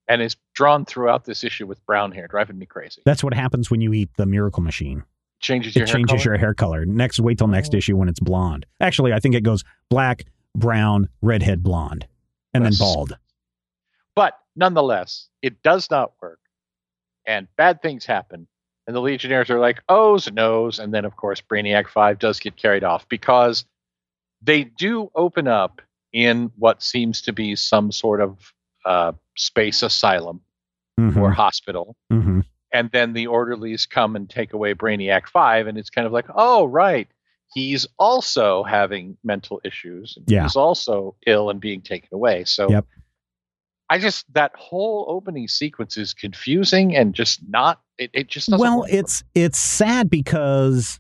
[0.08, 3.02] and is drawn throughout this issue with brown hair, driving me crazy.
[3.06, 5.04] That's what happens when you eat the Miracle Machine.
[5.40, 6.34] Changes your It hair changes color.
[6.34, 6.86] your hair color.
[6.86, 7.78] Next, wait till next Oh.
[7.78, 8.66] issue when it's blonde.
[8.80, 12.08] Actually, I think it goes black, brown, redhead, blonde,
[12.54, 13.18] and then bald.
[14.16, 16.40] But nonetheless, it does not work.
[17.26, 18.48] And bad things happen.
[18.88, 20.80] And the Legionnaires are like, ohs, no's.
[20.80, 23.64] And then, of course, Brainiac 5 does get carried off because
[24.42, 28.54] they do open up in what seems to be some sort of
[28.86, 30.42] uh, space asylum.
[31.00, 31.18] Mhm.
[31.18, 31.96] or hospital.
[32.12, 32.44] Mhm.
[32.74, 35.66] And then the orderlies come and take away Brainiac 5.
[35.66, 37.08] And it's kind of like, oh, right.
[37.54, 40.18] He's also having mental issues.
[40.28, 40.44] Yeah.
[40.44, 42.44] He's also ill and being taken away.
[42.44, 42.86] So Yep.
[43.90, 48.62] I just, that whole opening sequence is confusing and just not, it, it just doesn't
[48.62, 51.00] Well, it's it's sad because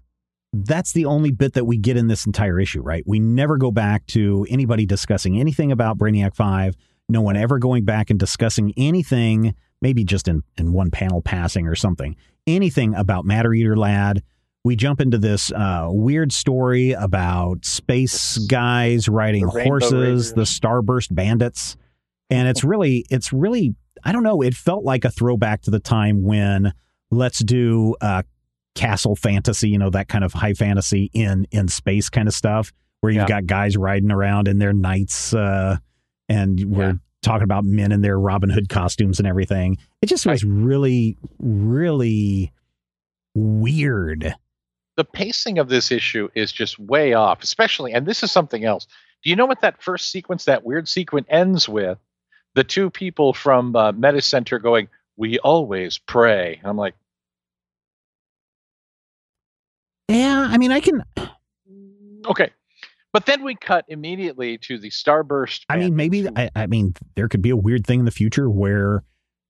[0.53, 3.03] that's the only bit that we get in this entire issue, right?
[3.05, 6.75] We never go back to anybody discussing anything about Brainiac 5.
[7.11, 11.67] No one ever going back and discussing anything, maybe just in, in one panel passing
[11.67, 12.15] or something,
[12.47, 14.23] anything about Matter Eater Lad.
[14.63, 21.13] We jump into this uh, weird story about space guys riding The horses, the Starburst
[21.13, 21.75] bandits.
[22.29, 25.79] And it's really, it's really, I don't know, it felt like a throwback to the
[25.79, 26.73] time when
[27.09, 28.21] let's do uh,
[28.75, 32.71] castle fantasy, you know, that kind of high fantasy in in space kind of stuff,
[33.01, 33.27] where you've Yeah.
[33.41, 35.77] got guys riding around in their knights, uh,
[36.31, 36.93] and we're Yeah.
[37.21, 39.77] talking about men in their Robin Hood costumes and everything.
[40.01, 42.51] It just was really, really
[43.35, 44.35] weird.
[44.97, 48.85] the pacing of this issue is just way off, especially, and this is something else.
[49.23, 51.97] Do you know what that first sequence, that weird sequence, ends with?
[52.55, 56.93] The two people from uh, Meta Center going, "We always pray." I'm like,
[60.09, 61.03] Yeah, I mean, I can.
[62.25, 62.51] okay,
[63.13, 65.61] but then we cut immediately to the Starburst.
[65.69, 68.49] I mean, maybe I, I mean, there could be a weird thing in the future
[68.49, 69.03] where,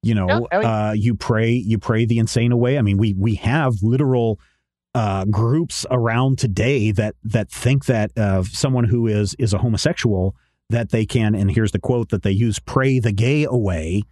[0.03, 2.77] you know, Yeah, I mean- uh, you pray, you pray the insane away.
[2.77, 4.39] I mean, we we have literal
[4.93, 10.35] uh, groups around today that that think that uh, someone who is is a homosexual
[10.69, 14.03] that they can, and here's the quote that they use: "Pray the gay away."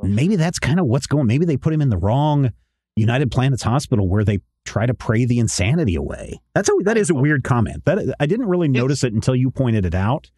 [0.00, 1.26] Maybe that's kind of what's going.
[1.26, 2.52] Maybe they put him in the wrong
[2.94, 6.40] United Planets Hospital where they try to pray the insanity away.
[6.54, 7.84] That's a that is a weird comment.
[7.86, 10.30] That I didn't really notice it until you pointed it out.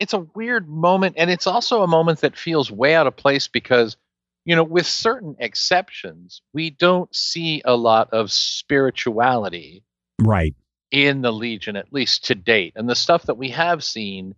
[0.00, 3.46] it's a weird moment and it's also a moment that feels way out of place
[3.48, 3.96] because
[4.44, 9.82] you know with certain exceptions we don't see a lot of spirituality
[10.20, 10.54] Right.
[10.90, 14.34] in the legion at least to date and the stuff that we have seen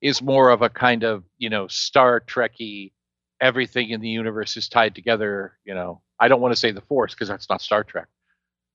[0.00, 2.92] is more of a kind of you know star trekky
[3.40, 6.80] everything in the universe is tied together you know i don't want to say the
[6.82, 8.06] force because that's not star trek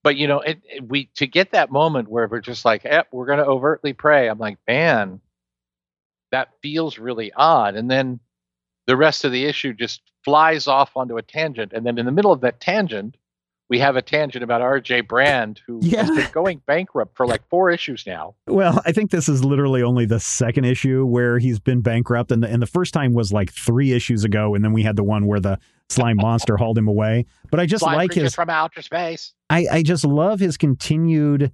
[0.04, 3.04] but you know it, it- we to get that moment where we're just like eh,
[3.12, 5.22] we're going to overtly pray i'm like man
[6.32, 7.76] that feels really odd.
[7.76, 8.20] And then
[8.88, 12.12] the rest of the issue just flies off onto a tangent and then in the
[12.12, 13.18] middle of that tangent
[13.70, 17.72] we have a tangent about rj Brande who has been going bankrupt for like four
[17.72, 21.82] issues now Well, I think this is literally only the second issue where he's been
[21.82, 24.84] bankrupt, and the, and the first time was like three issues ago, and then we
[24.84, 25.58] had the one where the
[25.90, 27.26] slime monster hauled him away.
[27.52, 31.52] But I just Slime like his, from outer space I, I just love his continued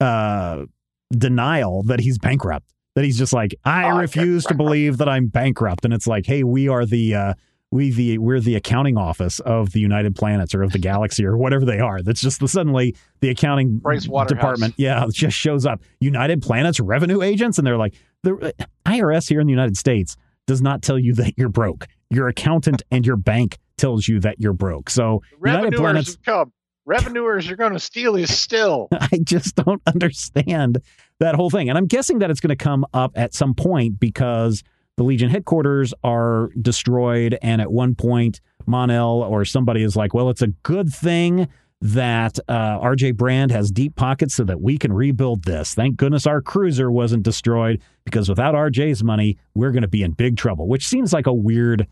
[0.00, 0.64] uh,
[1.10, 2.66] denial that he's bankrupt.
[2.94, 6.26] That he's just like, I Oh, refuse to believe that I'm bankrupt, and it's like,
[6.26, 7.14] hey, we are the.
[7.14, 7.34] Uh,
[7.72, 11.36] we the we're the accounting office of the United Planets or of the galaxy or
[11.36, 12.02] whatever they are.
[12.02, 13.80] That's just the, suddenly the accounting
[14.28, 15.80] department, yeah, it just shows up.
[15.98, 20.16] United Planets revenue agents, and they're like the uh, IRS here in the United States
[20.46, 21.88] does not tell you that you're broke.
[22.10, 24.90] Your accountant and your bank tells you that you're broke.
[24.90, 26.52] So United Planets come
[26.84, 30.78] revenuers are going to steal his still I just don't understand
[31.20, 31.68] that whole thing.
[31.68, 34.62] And I'm guessing that it's going to come up at some point because
[34.96, 37.38] the Legion headquarters are destroyed.
[37.42, 41.48] And at one point, Mon-El or somebody is like, well, it's a good thing
[41.80, 45.74] that uh, RJ Brande has deep pockets so that we can rebuild this.
[45.74, 50.12] Thank goodness our cruiser wasn't destroyed because without RJ's money, we're going to be in
[50.12, 51.88] big trouble, which seems like a weird,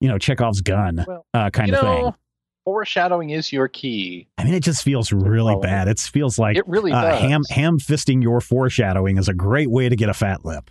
[0.00, 2.14] you know, Chekhov's gun Well, uh, kind of know thing.
[2.64, 5.88] foreshadowing is your key I mean, it just feels really bad.
[5.88, 9.90] It feels like it really uh, ham ham fisting your foreshadowing is a great way
[9.90, 10.70] to get a fat lip.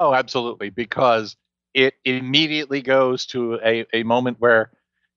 [0.00, 1.36] Oh absolutely because
[1.74, 4.70] it immediately goes to a, a moment where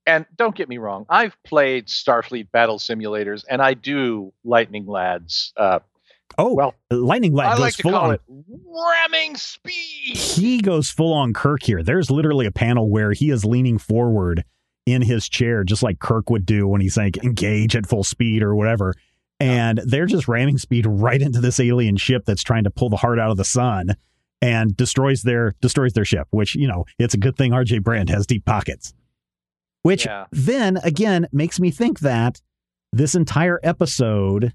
[0.06, 5.54] and don't get me wrong i've played starfleet battle simulators and i do lightning lads
[5.58, 5.80] uh,
[6.38, 8.14] Oh, well Lightning Lad i goes like full call on.
[8.14, 11.82] it ramming speed He goes full on Kirk here.
[11.82, 14.46] There's literally a panel where he is leaning forward
[14.86, 18.44] in his chair, just like Kirk would do when he's like engage at full speed
[18.44, 18.94] or whatever.
[19.40, 22.98] And they're just ramming speed right into this alien ship that's trying to pull the
[22.98, 23.96] heart out of the sun
[24.42, 26.28] and destroys their destroys their ship.
[26.32, 27.80] Which you know, it's a good thing R.J.
[27.80, 28.94] Brande has deep pockets.
[29.84, 30.26] Which Yeah.
[30.32, 32.42] then again makes me think that
[32.92, 34.54] this entire episode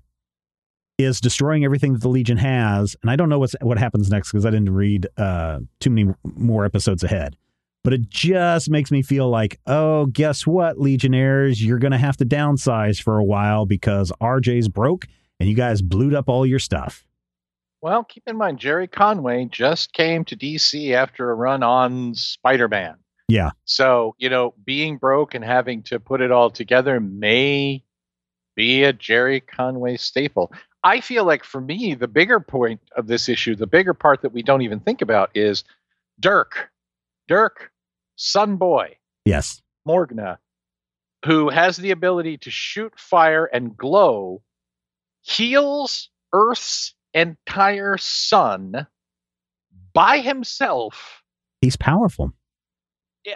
[0.99, 4.30] is destroying everything that the Legion has, and I don't know what's what happens next
[4.30, 7.37] because I didn't read uh, too many more episodes ahead.
[7.82, 12.16] But it just makes me feel like, oh, guess what, Legionnaires, you're going to have
[12.16, 15.07] to downsize for a while because RJ's broke
[15.39, 17.05] and you guys blew up all your stuff.
[17.85, 22.66] Well, keep in mind, Gerry Conway just came to DC after a run on Spider
[22.66, 22.97] Man.
[23.28, 23.51] Yeah.
[23.66, 27.85] So, you know, being broke and having to put it all together may
[28.57, 30.51] be a Gerry Conway staple.
[30.82, 34.32] I feel like for me, the bigger point of this issue, the bigger part that
[34.32, 35.62] we don't even think about is
[36.18, 36.70] Dirk.
[37.28, 37.70] Dirk,
[38.16, 39.61] Sun Boy, Yes.
[39.87, 40.39] Morgna,
[41.26, 44.41] who has the ability to shoot fire and glow,
[45.20, 48.87] heals Earth's entire sun
[49.93, 51.23] by himself.
[51.61, 52.33] He's powerful.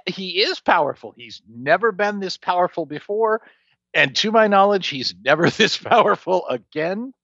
[0.06, 1.14] He is powerful.
[1.16, 3.40] He's never been this powerful before,
[3.94, 7.14] and to my knowledge, he's never this powerful again.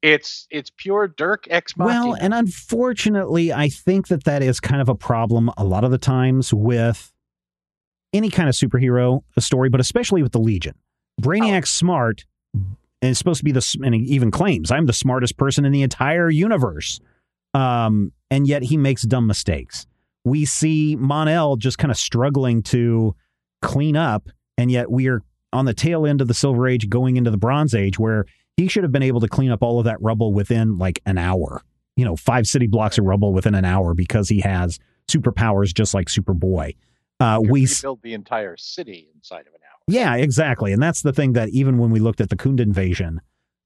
[0.00, 2.06] It's it's pure Dirk Ex Machina.
[2.06, 5.90] Well, and unfortunately, I think that that is kind of a problem a lot of
[5.90, 7.12] the times with
[8.12, 10.76] any kind of superhero story, but especially with the Legion.
[11.20, 11.78] Brainiac's oh.
[11.78, 12.24] smart
[13.02, 15.72] and is supposed to be the, and he even claims, I'm the smartest person in
[15.72, 17.00] the entire universe.
[17.54, 19.86] Um, and yet he makes dumb mistakes.
[20.24, 23.14] We see Mon-El just kind of struggling to
[23.62, 25.22] clean up, and yet we are
[25.52, 28.26] on the tail end of the Silver Age going into the Bronze Age where
[28.56, 31.16] he should have been able to clean up all of that rubble within like an
[31.16, 31.62] hour.
[31.96, 34.78] You know, five city blocks of rubble within an hour because he has
[35.08, 36.76] superpowers just like Superboy.
[37.20, 39.67] Uh, we rebuild the entire city inside of an hour.
[39.88, 40.72] Yeah, exactly.
[40.72, 43.20] And that's the thing that even when we looked at the Khund invasion,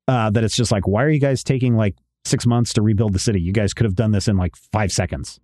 [0.08, 3.12] uh, that it's just like, why are you guys taking like six months to rebuild
[3.12, 3.40] the city?
[3.40, 5.40] You guys could have done this in like five seconds.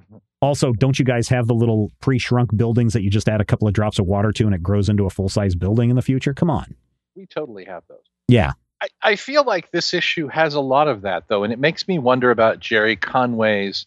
[0.00, 0.20] Mhm.
[0.40, 3.44] Also, don't you guys have the little pre shrunk buildings that you just add a
[3.44, 5.96] couple of drops of water to and it grows into a full size building in
[5.96, 6.34] the future?
[6.34, 6.74] Come on.
[7.14, 8.04] We totally have those.
[8.28, 8.52] Yeah.
[8.80, 11.86] I, I feel like this issue has a lot of that though, and it makes
[11.86, 13.86] me wonder about Gerry Conway's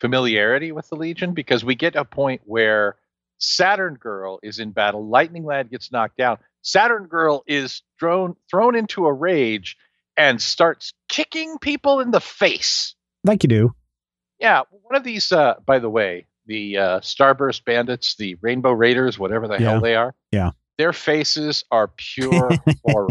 [0.00, 2.96] familiarity with the Legion because we get a point where
[3.42, 6.38] Saturn Girl is in battle, Lightning Lad gets knocked down.
[6.62, 9.76] Saturn Girl is thrown thrown into a rage
[10.16, 12.94] and starts kicking people in the face.
[13.24, 13.74] Like you do.
[14.38, 19.18] Yeah, one of these uh by the way, the uh Starburst Bandits, the Rainbow Raiders,
[19.18, 19.70] whatever the Yeah.
[19.70, 20.14] hell they are.
[20.30, 20.50] Yeah.
[20.78, 22.50] Their faces are pure
[22.84, 23.08] horror.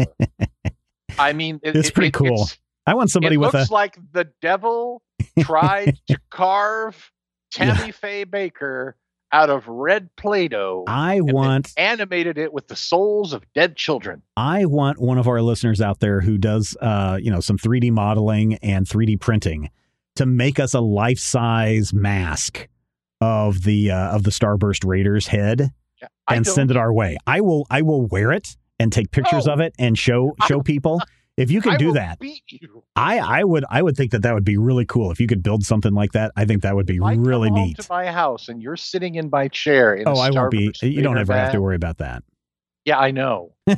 [1.18, 2.26] I mean, it- It's it- pretty it- cool.
[2.34, 3.58] it's- I want somebody it with a.
[3.58, 5.02] looks like the devil
[5.40, 7.12] tried to carve
[7.52, 8.94] Tammy Faye Bakker
[9.32, 14.22] out of red Play-Doh I want animated it with the souls of dead children.
[14.36, 17.90] I want one of our listeners out there who does uh, you know, some 3D
[17.92, 19.70] modeling and 3D printing
[20.16, 22.68] to make us a life-size mask
[23.20, 25.70] of the uh, of the Starburst Raiders head
[26.00, 27.16] Yeah, and send it our way.
[27.26, 29.52] I will I will wear it and take pictures Oh.
[29.52, 31.00] of it and show show people.
[31.36, 32.84] If you can I do that, you.
[32.94, 35.10] I I would I would think that that would be really cool.
[35.10, 37.24] If you could build something like that, I think that would be If I come
[37.24, 37.78] really neat.
[37.78, 39.94] to my house and you're sitting in my chair.
[39.94, 40.72] In Oh, I won't be.
[40.82, 42.22] You don't ever have to worry about that.
[42.84, 43.54] Yeah, I know.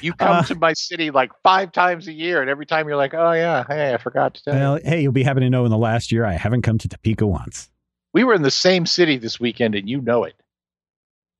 [0.00, 2.96] You come Uh, to my city like five times a year, and every time you're
[2.96, 5.48] like, "Oh yeah, hey, I forgot to tell you." Well, hey, you'll be happy to
[5.50, 7.70] know in the last year I haven't come to Topeka once.
[8.12, 10.34] We were in the same city this weekend, and you know it.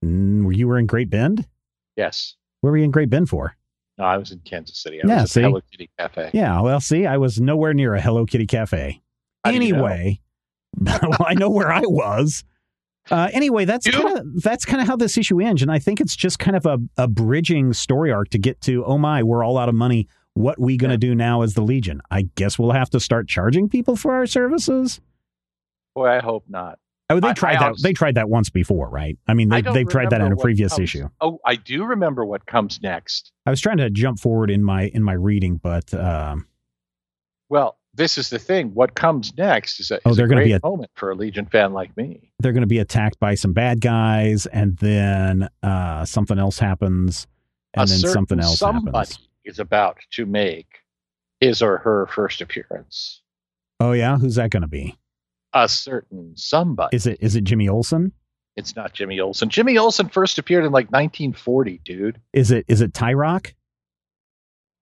[0.05, 1.47] Mm, were you were in Great Bend?
[1.97, 2.35] Yes.
[2.61, 3.57] Where were you in Great Bend for?
[3.99, 5.01] No, I was in Kansas City.
[5.03, 5.41] I Yeah, was see?
[5.41, 6.31] at Hello Kitty Cafe.
[6.35, 9.01] Yeah, well, see, I was nowhere near a Hello Kitty cafe.
[9.45, 9.65] How you know?
[9.87, 10.21] Anyway,
[10.81, 12.45] well, I know where I was.
[13.11, 16.01] Uh, anyway, that's kind of that's kind of how this issue ends, and I think
[16.01, 18.85] it's just kind of a, a bridging story arc to get to.
[18.85, 20.09] Oh my, we're all out of money.
[20.35, 20.99] What we gonna Yeah.
[20.99, 22.01] do now as the Legion?
[22.11, 25.01] I guess we'll have to start charging people for our services.
[25.95, 26.79] Boy, I hope not.
[27.09, 27.67] Oh, they tried I that.
[27.67, 29.17] honestly- they tried that once before, right?
[29.29, 31.09] I mean, they they've tried that in a previous comes- issue.
[31.21, 33.33] Oh, I do remember what comes next.
[33.47, 36.47] I was trying to jump forward in my in my reading, but um,
[37.49, 38.75] Well, this is the thing.
[38.75, 41.15] What comes next is a, Oh, is they're a great be a- moment for a
[41.15, 42.33] Legion fan like me.
[42.41, 47.27] they're going to be attacked by some bad guys, and then uh, something else happens,
[47.75, 49.19] and a then something else somebody happens.
[49.45, 50.67] is about to make
[51.41, 53.23] his or her first appearance.
[53.79, 54.97] Oh yeah, who's that going to be?
[55.53, 56.95] A certain somebody.
[56.97, 58.13] Is it is it Jimmy Olsen?
[58.57, 59.49] It's not Jimmy Olsen.
[59.51, 62.21] Jimmy Olsen first appeared in like 1940, dude.
[62.33, 63.53] Is it is it Tyroc?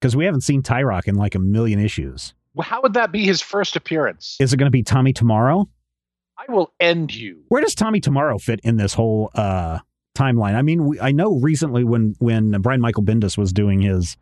[0.01, 2.35] Because we haven't seen Tyroc in like a million issues.
[2.55, 4.37] Well, How would that be his first appearance?
[4.39, 5.69] Is it going to be Tommy Tomorrow?
[6.37, 7.43] I will end you.
[7.49, 9.79] Where does Tommy Tomorrow fit in this whole uh,
[10.17, 10.55] timeline?
[10.55, 14.17] I mean, we, I know recently when when Brian Michael Bendis was doing his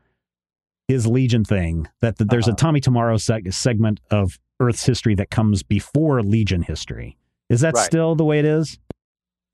[0.89, 2.57] his Legion thing that, that there's a Uh-huh.
[2.57, 7.17] Tommy Tomorrow seg- segment of Earth's history that comes before Legion history.
[7.49, 7.85] Is that Right.
[7.85, 8.79] still the way it is?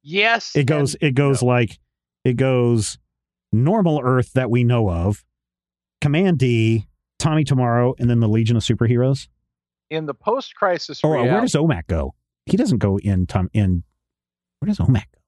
[0.02, 0.54] Yes.
[0.54, 1.48] It goes it goes no.
[1.48, 1.78] like
[2.24, 2.98] it goes
[3.52, 5.24] normal Earth that we know of,
[6.02, 6.86] Kamandi,
[7.18, 9.28] Tommy Tomorrow, and then the Legion of Superheroes.
[9.90, 12.14] in the post-crisis Or uh, where does Omac go?
[12.46, 13.82] He doesn't go in Tom in
[14.60, 15.18] where does Omac go?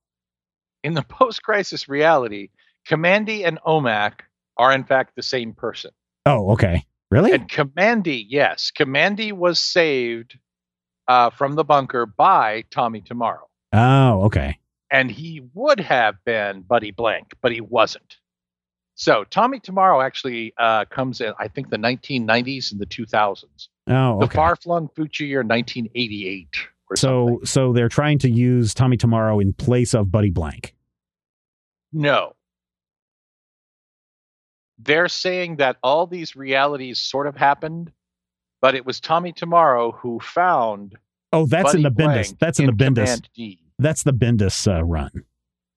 [0.83, 2.49] in the post-crisis reality,
[2.89, 4.21] Kamandi and Omac
[4.57, 5.91] are in fact the same person.
[6.27, 6.85] Oh, okay.
[7.11, 7.33] Really?
[7.33, 10.39] And Kamandi, yes, Kamandi was saved
[11.09, 13.49] uh, from the bunker by Tommy Tomorrow.
[13.73, 14.59] Oh, okay.
[14.93, 18.17] And he would have been Buddy Blank, but he wasn't.
[18.95, 23.69] So Tommy Tomorrow actually uh, comes in, I think, the 1990s and the 2000s.
[23.89, 24.27] Oh, okay.
[24.27, 26.49] The far flung future year 1988
[26.89, 27.47] or so, something.
[27.47, 30.75] so they're trying to use Tommy Tomorrow in place of Buddy Blank.
[31.93, 32.35] No.
[34.83, 37.93] They're saying that all these realities sort of happened,
[38.61, 40.97] but it was Tommy Tomorrow who found
[41.33, 42.39] Oh, that's in Buddy the Bendis.
[42.41, 43.21] That's in the Bendis.
[43.79, 45.11] That's the Bendis uh, run.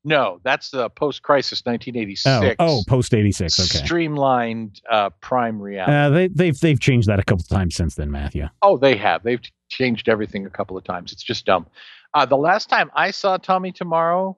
[0.05, 2.55] No, that's the post-crisis Oh, 1986.
[2.59, 3.57] oh, post eighty six.
[3.59, 3.85] Okay.
[3.85, 5.93] Streamlined uh, prime reality.
[5.93, 8.47] Uh, they, they've they've changed that a couple of times since then, Matthew.
[8.63, 9.23] oh, they have.
[9.23, 9.39] They've
[9.69, 11.13] changed everything a couple of times.
[11.13, 11.67] It's just dumb.
[12.13, 14.37] Uh, the last time I saw Tommy Tomorrow,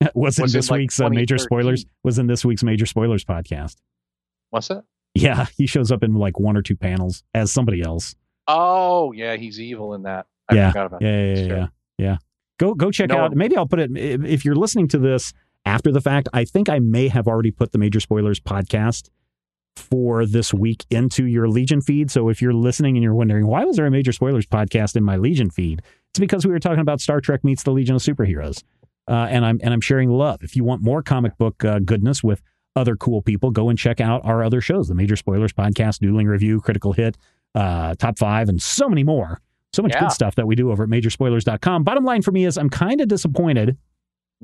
[0.14, 1.84] was in Was this like week's uh, major spoilers.
[2.04, 3.76] Was in this week's major spoilers podcast.
[4.50, 4.82] what's it?
[5.14, 8.14] Yeah, he shows up in like one or two panels as somebody else.
[8.46, 10.26] Oh, yeah, he's evil in that.
[10.48, 10.70] I Yeah.
[10.70, 11.40] forgot about Yeah, yeah, that.
[11.40, 11.56] yeah, Sure.
[11.56, 11.66] yeah,
[11.98, 12.16] yeah.
[12.58, 13.34] Go go check No out.
[13.34, 15.32] Maybe I'll put it if you're listening to this
[15.64, 16.28] after the fact.
[16.32, 19.08] I think I may have already put the major spoilers podcast
[19.76, 22.10] for this week into your Legion feed.
[22.10, 25.04] So if you're listening and you're wondering why was there a major spoilers podcast in
[25.04, 25.80] my Legion feed,
[26.10, 28.62] it's because we were talking about Star Trek meets the Legion of Superheroes,
[29.10, 30.42] uh, and I'm and I'm sharing love.
[30.42, 32.40] If you want more comic book uh, goodness with
[32.76, 36.26] other cool people, go and check out our other shows: the Major Spoilers podcast, Dueling
[36.28, 37.18] Review, Critical Hit,
[37.54, 39.40] uh, Top Five, and so many more.
[39.72, 40.00] So much Yeah.
[40.00, 41.84] good stuff that we do over at majorspoilers.com.
[41.84, 43.76] Bottom line for me is I'm kind of disappointed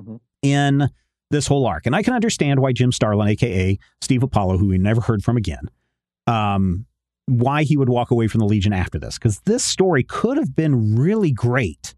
[0.00, 0.20] Mhm.
[0.42, 0.88] in
[1.32, 1.86] this whole arc.
[1.86, 5.36] And I can understand why Jim Starlin, aka Steve Apollo, who we never heard from
[5.36, 5.68] again,
[6.28, 6.86] um,
[7.26, 9.18] why he would walk away from the Legion after this.
[9.18, 11.95] Because this story could have been really great.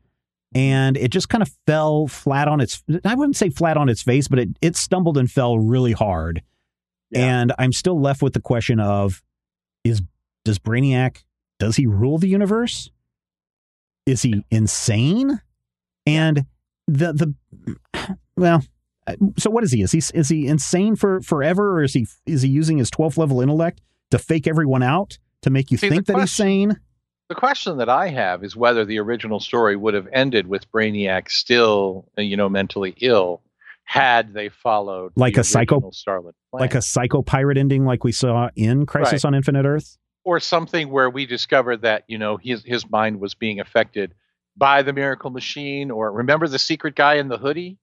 [0.55, 4.03] And it just kind of fell flat on its I wouldn't say flat on its
[4.03, 6.43] face, but it, it stumbled and fell really hard.
[7.11, 7.41] Yeah.
[7.41, 9.23] And I'm still left with the question of
[9.85, 10.03] is
[10.45, 11.25] does Brainiac
[11.59, 12.91] does he rule the universe?
[14.07, 15.41] Is he insane?
[16.07, 16.47] And
[16.87, 17.35] the the
[18.37, 18.63] well,
[19.37, 19.83] so what is he?
[19.83, 23.19] Is he is he insane for forever, or is he is he using his 12th
[23.19, 23.81] level intellect
[24.11, 26.79] to fake everyone out to make you See, think that he's sane?
[27.29, 31.31] The question that I have is whether the original story would have ended with Brainiac
[31.31, 33.43] still, uh, you know, mentally ill,
[33.85, 36.61] had they followed Like the a psycho- Starlin plan.
[36.63, 39.99] Like a psycho pirate ending, like we saw in Crisis on Infinite Earth.
[40.25, 44.15] or something where we discovered that you know his his mind was being affected
[44.57, 45.91] by the miracle machine.
[45.91, 47.77] Or remember the secret guy in the hoodie,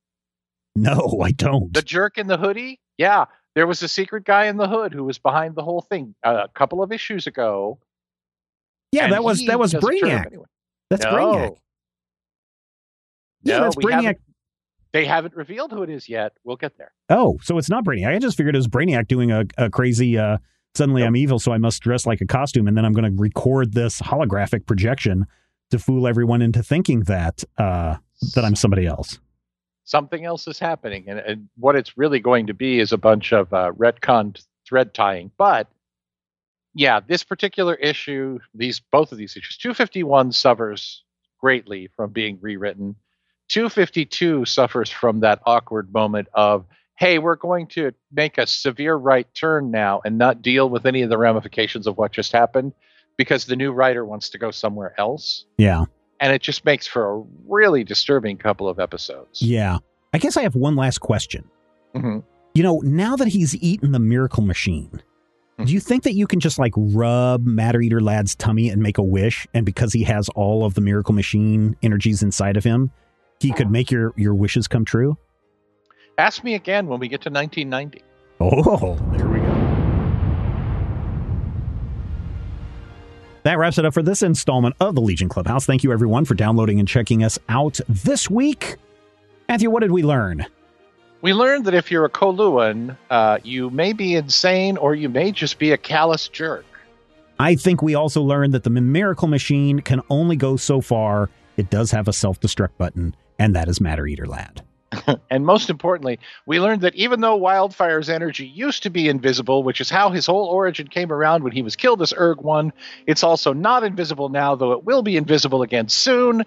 [0.75, 1.71] No, I don't.
[1.73, 2.79] the jerk in the hoodie?
[2.97, 6.15] Yeah, there was a secret guy in the hood who was behind the whole thing
[6.23, 7.77] uh, a couple of issues ago.
[8.95, 10.25] Yeah, and that was that was doesn't turn him Brainiac.
[10.27, 10.45] anyway.
[10.89, 11.11] That's No.
[11.13, 11.55] Brainiac.
[13.43, 13.91] Yeah, No, that's Brainiac.
[14.03, 14.17] haven't-
[14.93, 16.33] They haven't revealed who it is yet.
[16.43, 16.93] We'll get there.
[17.09, 18.15] Oh, so it's not Brainiac.
[18.15, 20.17] I just figured it was Brainiac doing a, a crazy.
[20.17, 20.37] Uh,
[20.73, 21.07] suddenly, Nope.
[21.09, 23.73] I'm evil, so I must dress like a costume, and then I'm going to record
[23.73, 25.25] this holographic projection
[25.71, 27.97] to fool everyone into thinking that uh,
[28.35, 29.19] that I'm somebody else.
[29.83, 33.33] something else is happening, and, and what it's really going to be is a bunch
[33.33, 35.29] of uh, retcon thread tying.
[35.37, 35.67] But
[36.75, 41.03] yeah, this particular issue, these both of these issues, 251 suffers
[41.39, 42.95] greatly from being rewritten.
[43.49, 46.65] 252 suffers from that awkward moment of,
[46.97, 51.01] hey, we're going to make a severe right turn now and not deal with any
[51.01, 52.73] of the ramifications of what just happened
[53.17, 55.45] because the new writer wants to go somewhere else.
[55.57, 55.85] Yeah,
[56.19, 59.41] And it just makes for a really disturbing couple of episodes.
[59.41, 59.77] yeah.
[60.13, 61.43] I guess I have one last question.
[61.93, 62.23] Mhm.
[62.53, 65.01] You know, now that he's eaten the miracle machine.
[65.63, 68.97] Do you think that you can just like rub Matter Eater Lad's tummy and make
[68.97, 69.47] a wish?
[69.53, 72.91] And because he has all of the miracle machine energies inside of him,
[73.39, 75.17] he could make your your wishes come true?
[76.17, 78.03] Ask me again when we get to 1990.
[78.41, 79.75] Oh, there we go.
[83.43, 85.65] That wraps it up for this installment of the Legion Clubhouse.
[85.65, 88.77] Thank you, everyone, for downloading and checking us out this week.
[89.47, 90.47] Matthew, what did we learn?
[91.25, 95.31] We learned that if you're a Coluan, uh, you may be insane or you may
[95.31, 96.67] just be a callous jerk.
[97.39, 101.31] I think we also learned that the Miracle Machine can only go so far.
[101.57, 104.61] It does have a self destruct button, and that is Matter Eater Lad.
[105.31, 109.81] And most importantly, we learned that even though Wildfire's energy used to be invisible, which
[109.81, 112.71] is how his whole origin came around when he was killed as Erg 1,
[113.07, 116.43] it's also not invisible now, though it will be invisible again soon.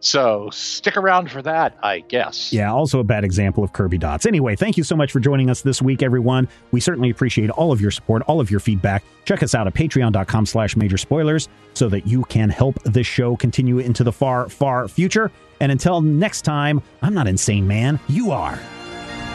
[0.00, 2.52] So stick around for that, I guess.
[2.52, 4.26] Yeah, also a bad example of Kirby Dots.
[4.26, 6.48] Anyway, thank you so much for joining us this week, everyone.
[6.72, 9.04] We certainly appreciate all of your support, all of your feedback.
[9.26, 13.36] Check us out at patreon.com slash major spoilers so that you can help this show
[13.36, 15.30] continue into the far, far future.
[15.60, 18.00] And until next time, I'm not insane, man.
[18.08, 18.58] You are.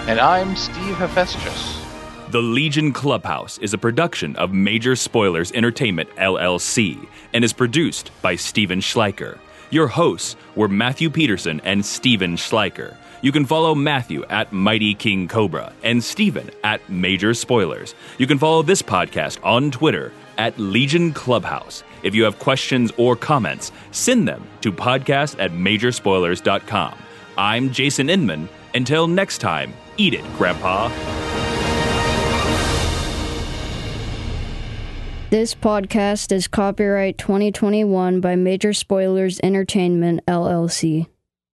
[0.08, 1.82] And I'm Steve Hephaestus.
[2.32, 8.36] The Legion Clubhouse is a production of Major Spoilers Entertainment LLC and is produced by
[8.36, 9.38] Steven Schleicher.
[9.70, 12.96] Your hosts were Matthew Peterson and Steven Schleicher.
[13.22, 17.96] You can follow Matthew at Mighty King Cobra and Steven at Major Spoilers.
[18.18, 21.84] You can follow this podcast on Twitter at Legion Clubhouse.
[22.04, 26.96] If you have questions or comments, send them to podcast at majorspoilers.com.
[27.38, 28.48] I'm Jason Inman.
[28.76, 30.90] Until next time, eat it, Grandpa.
[35.32, 41.08] This podcast is copyright 2021 by Major Spoilers Entertainment, LLC.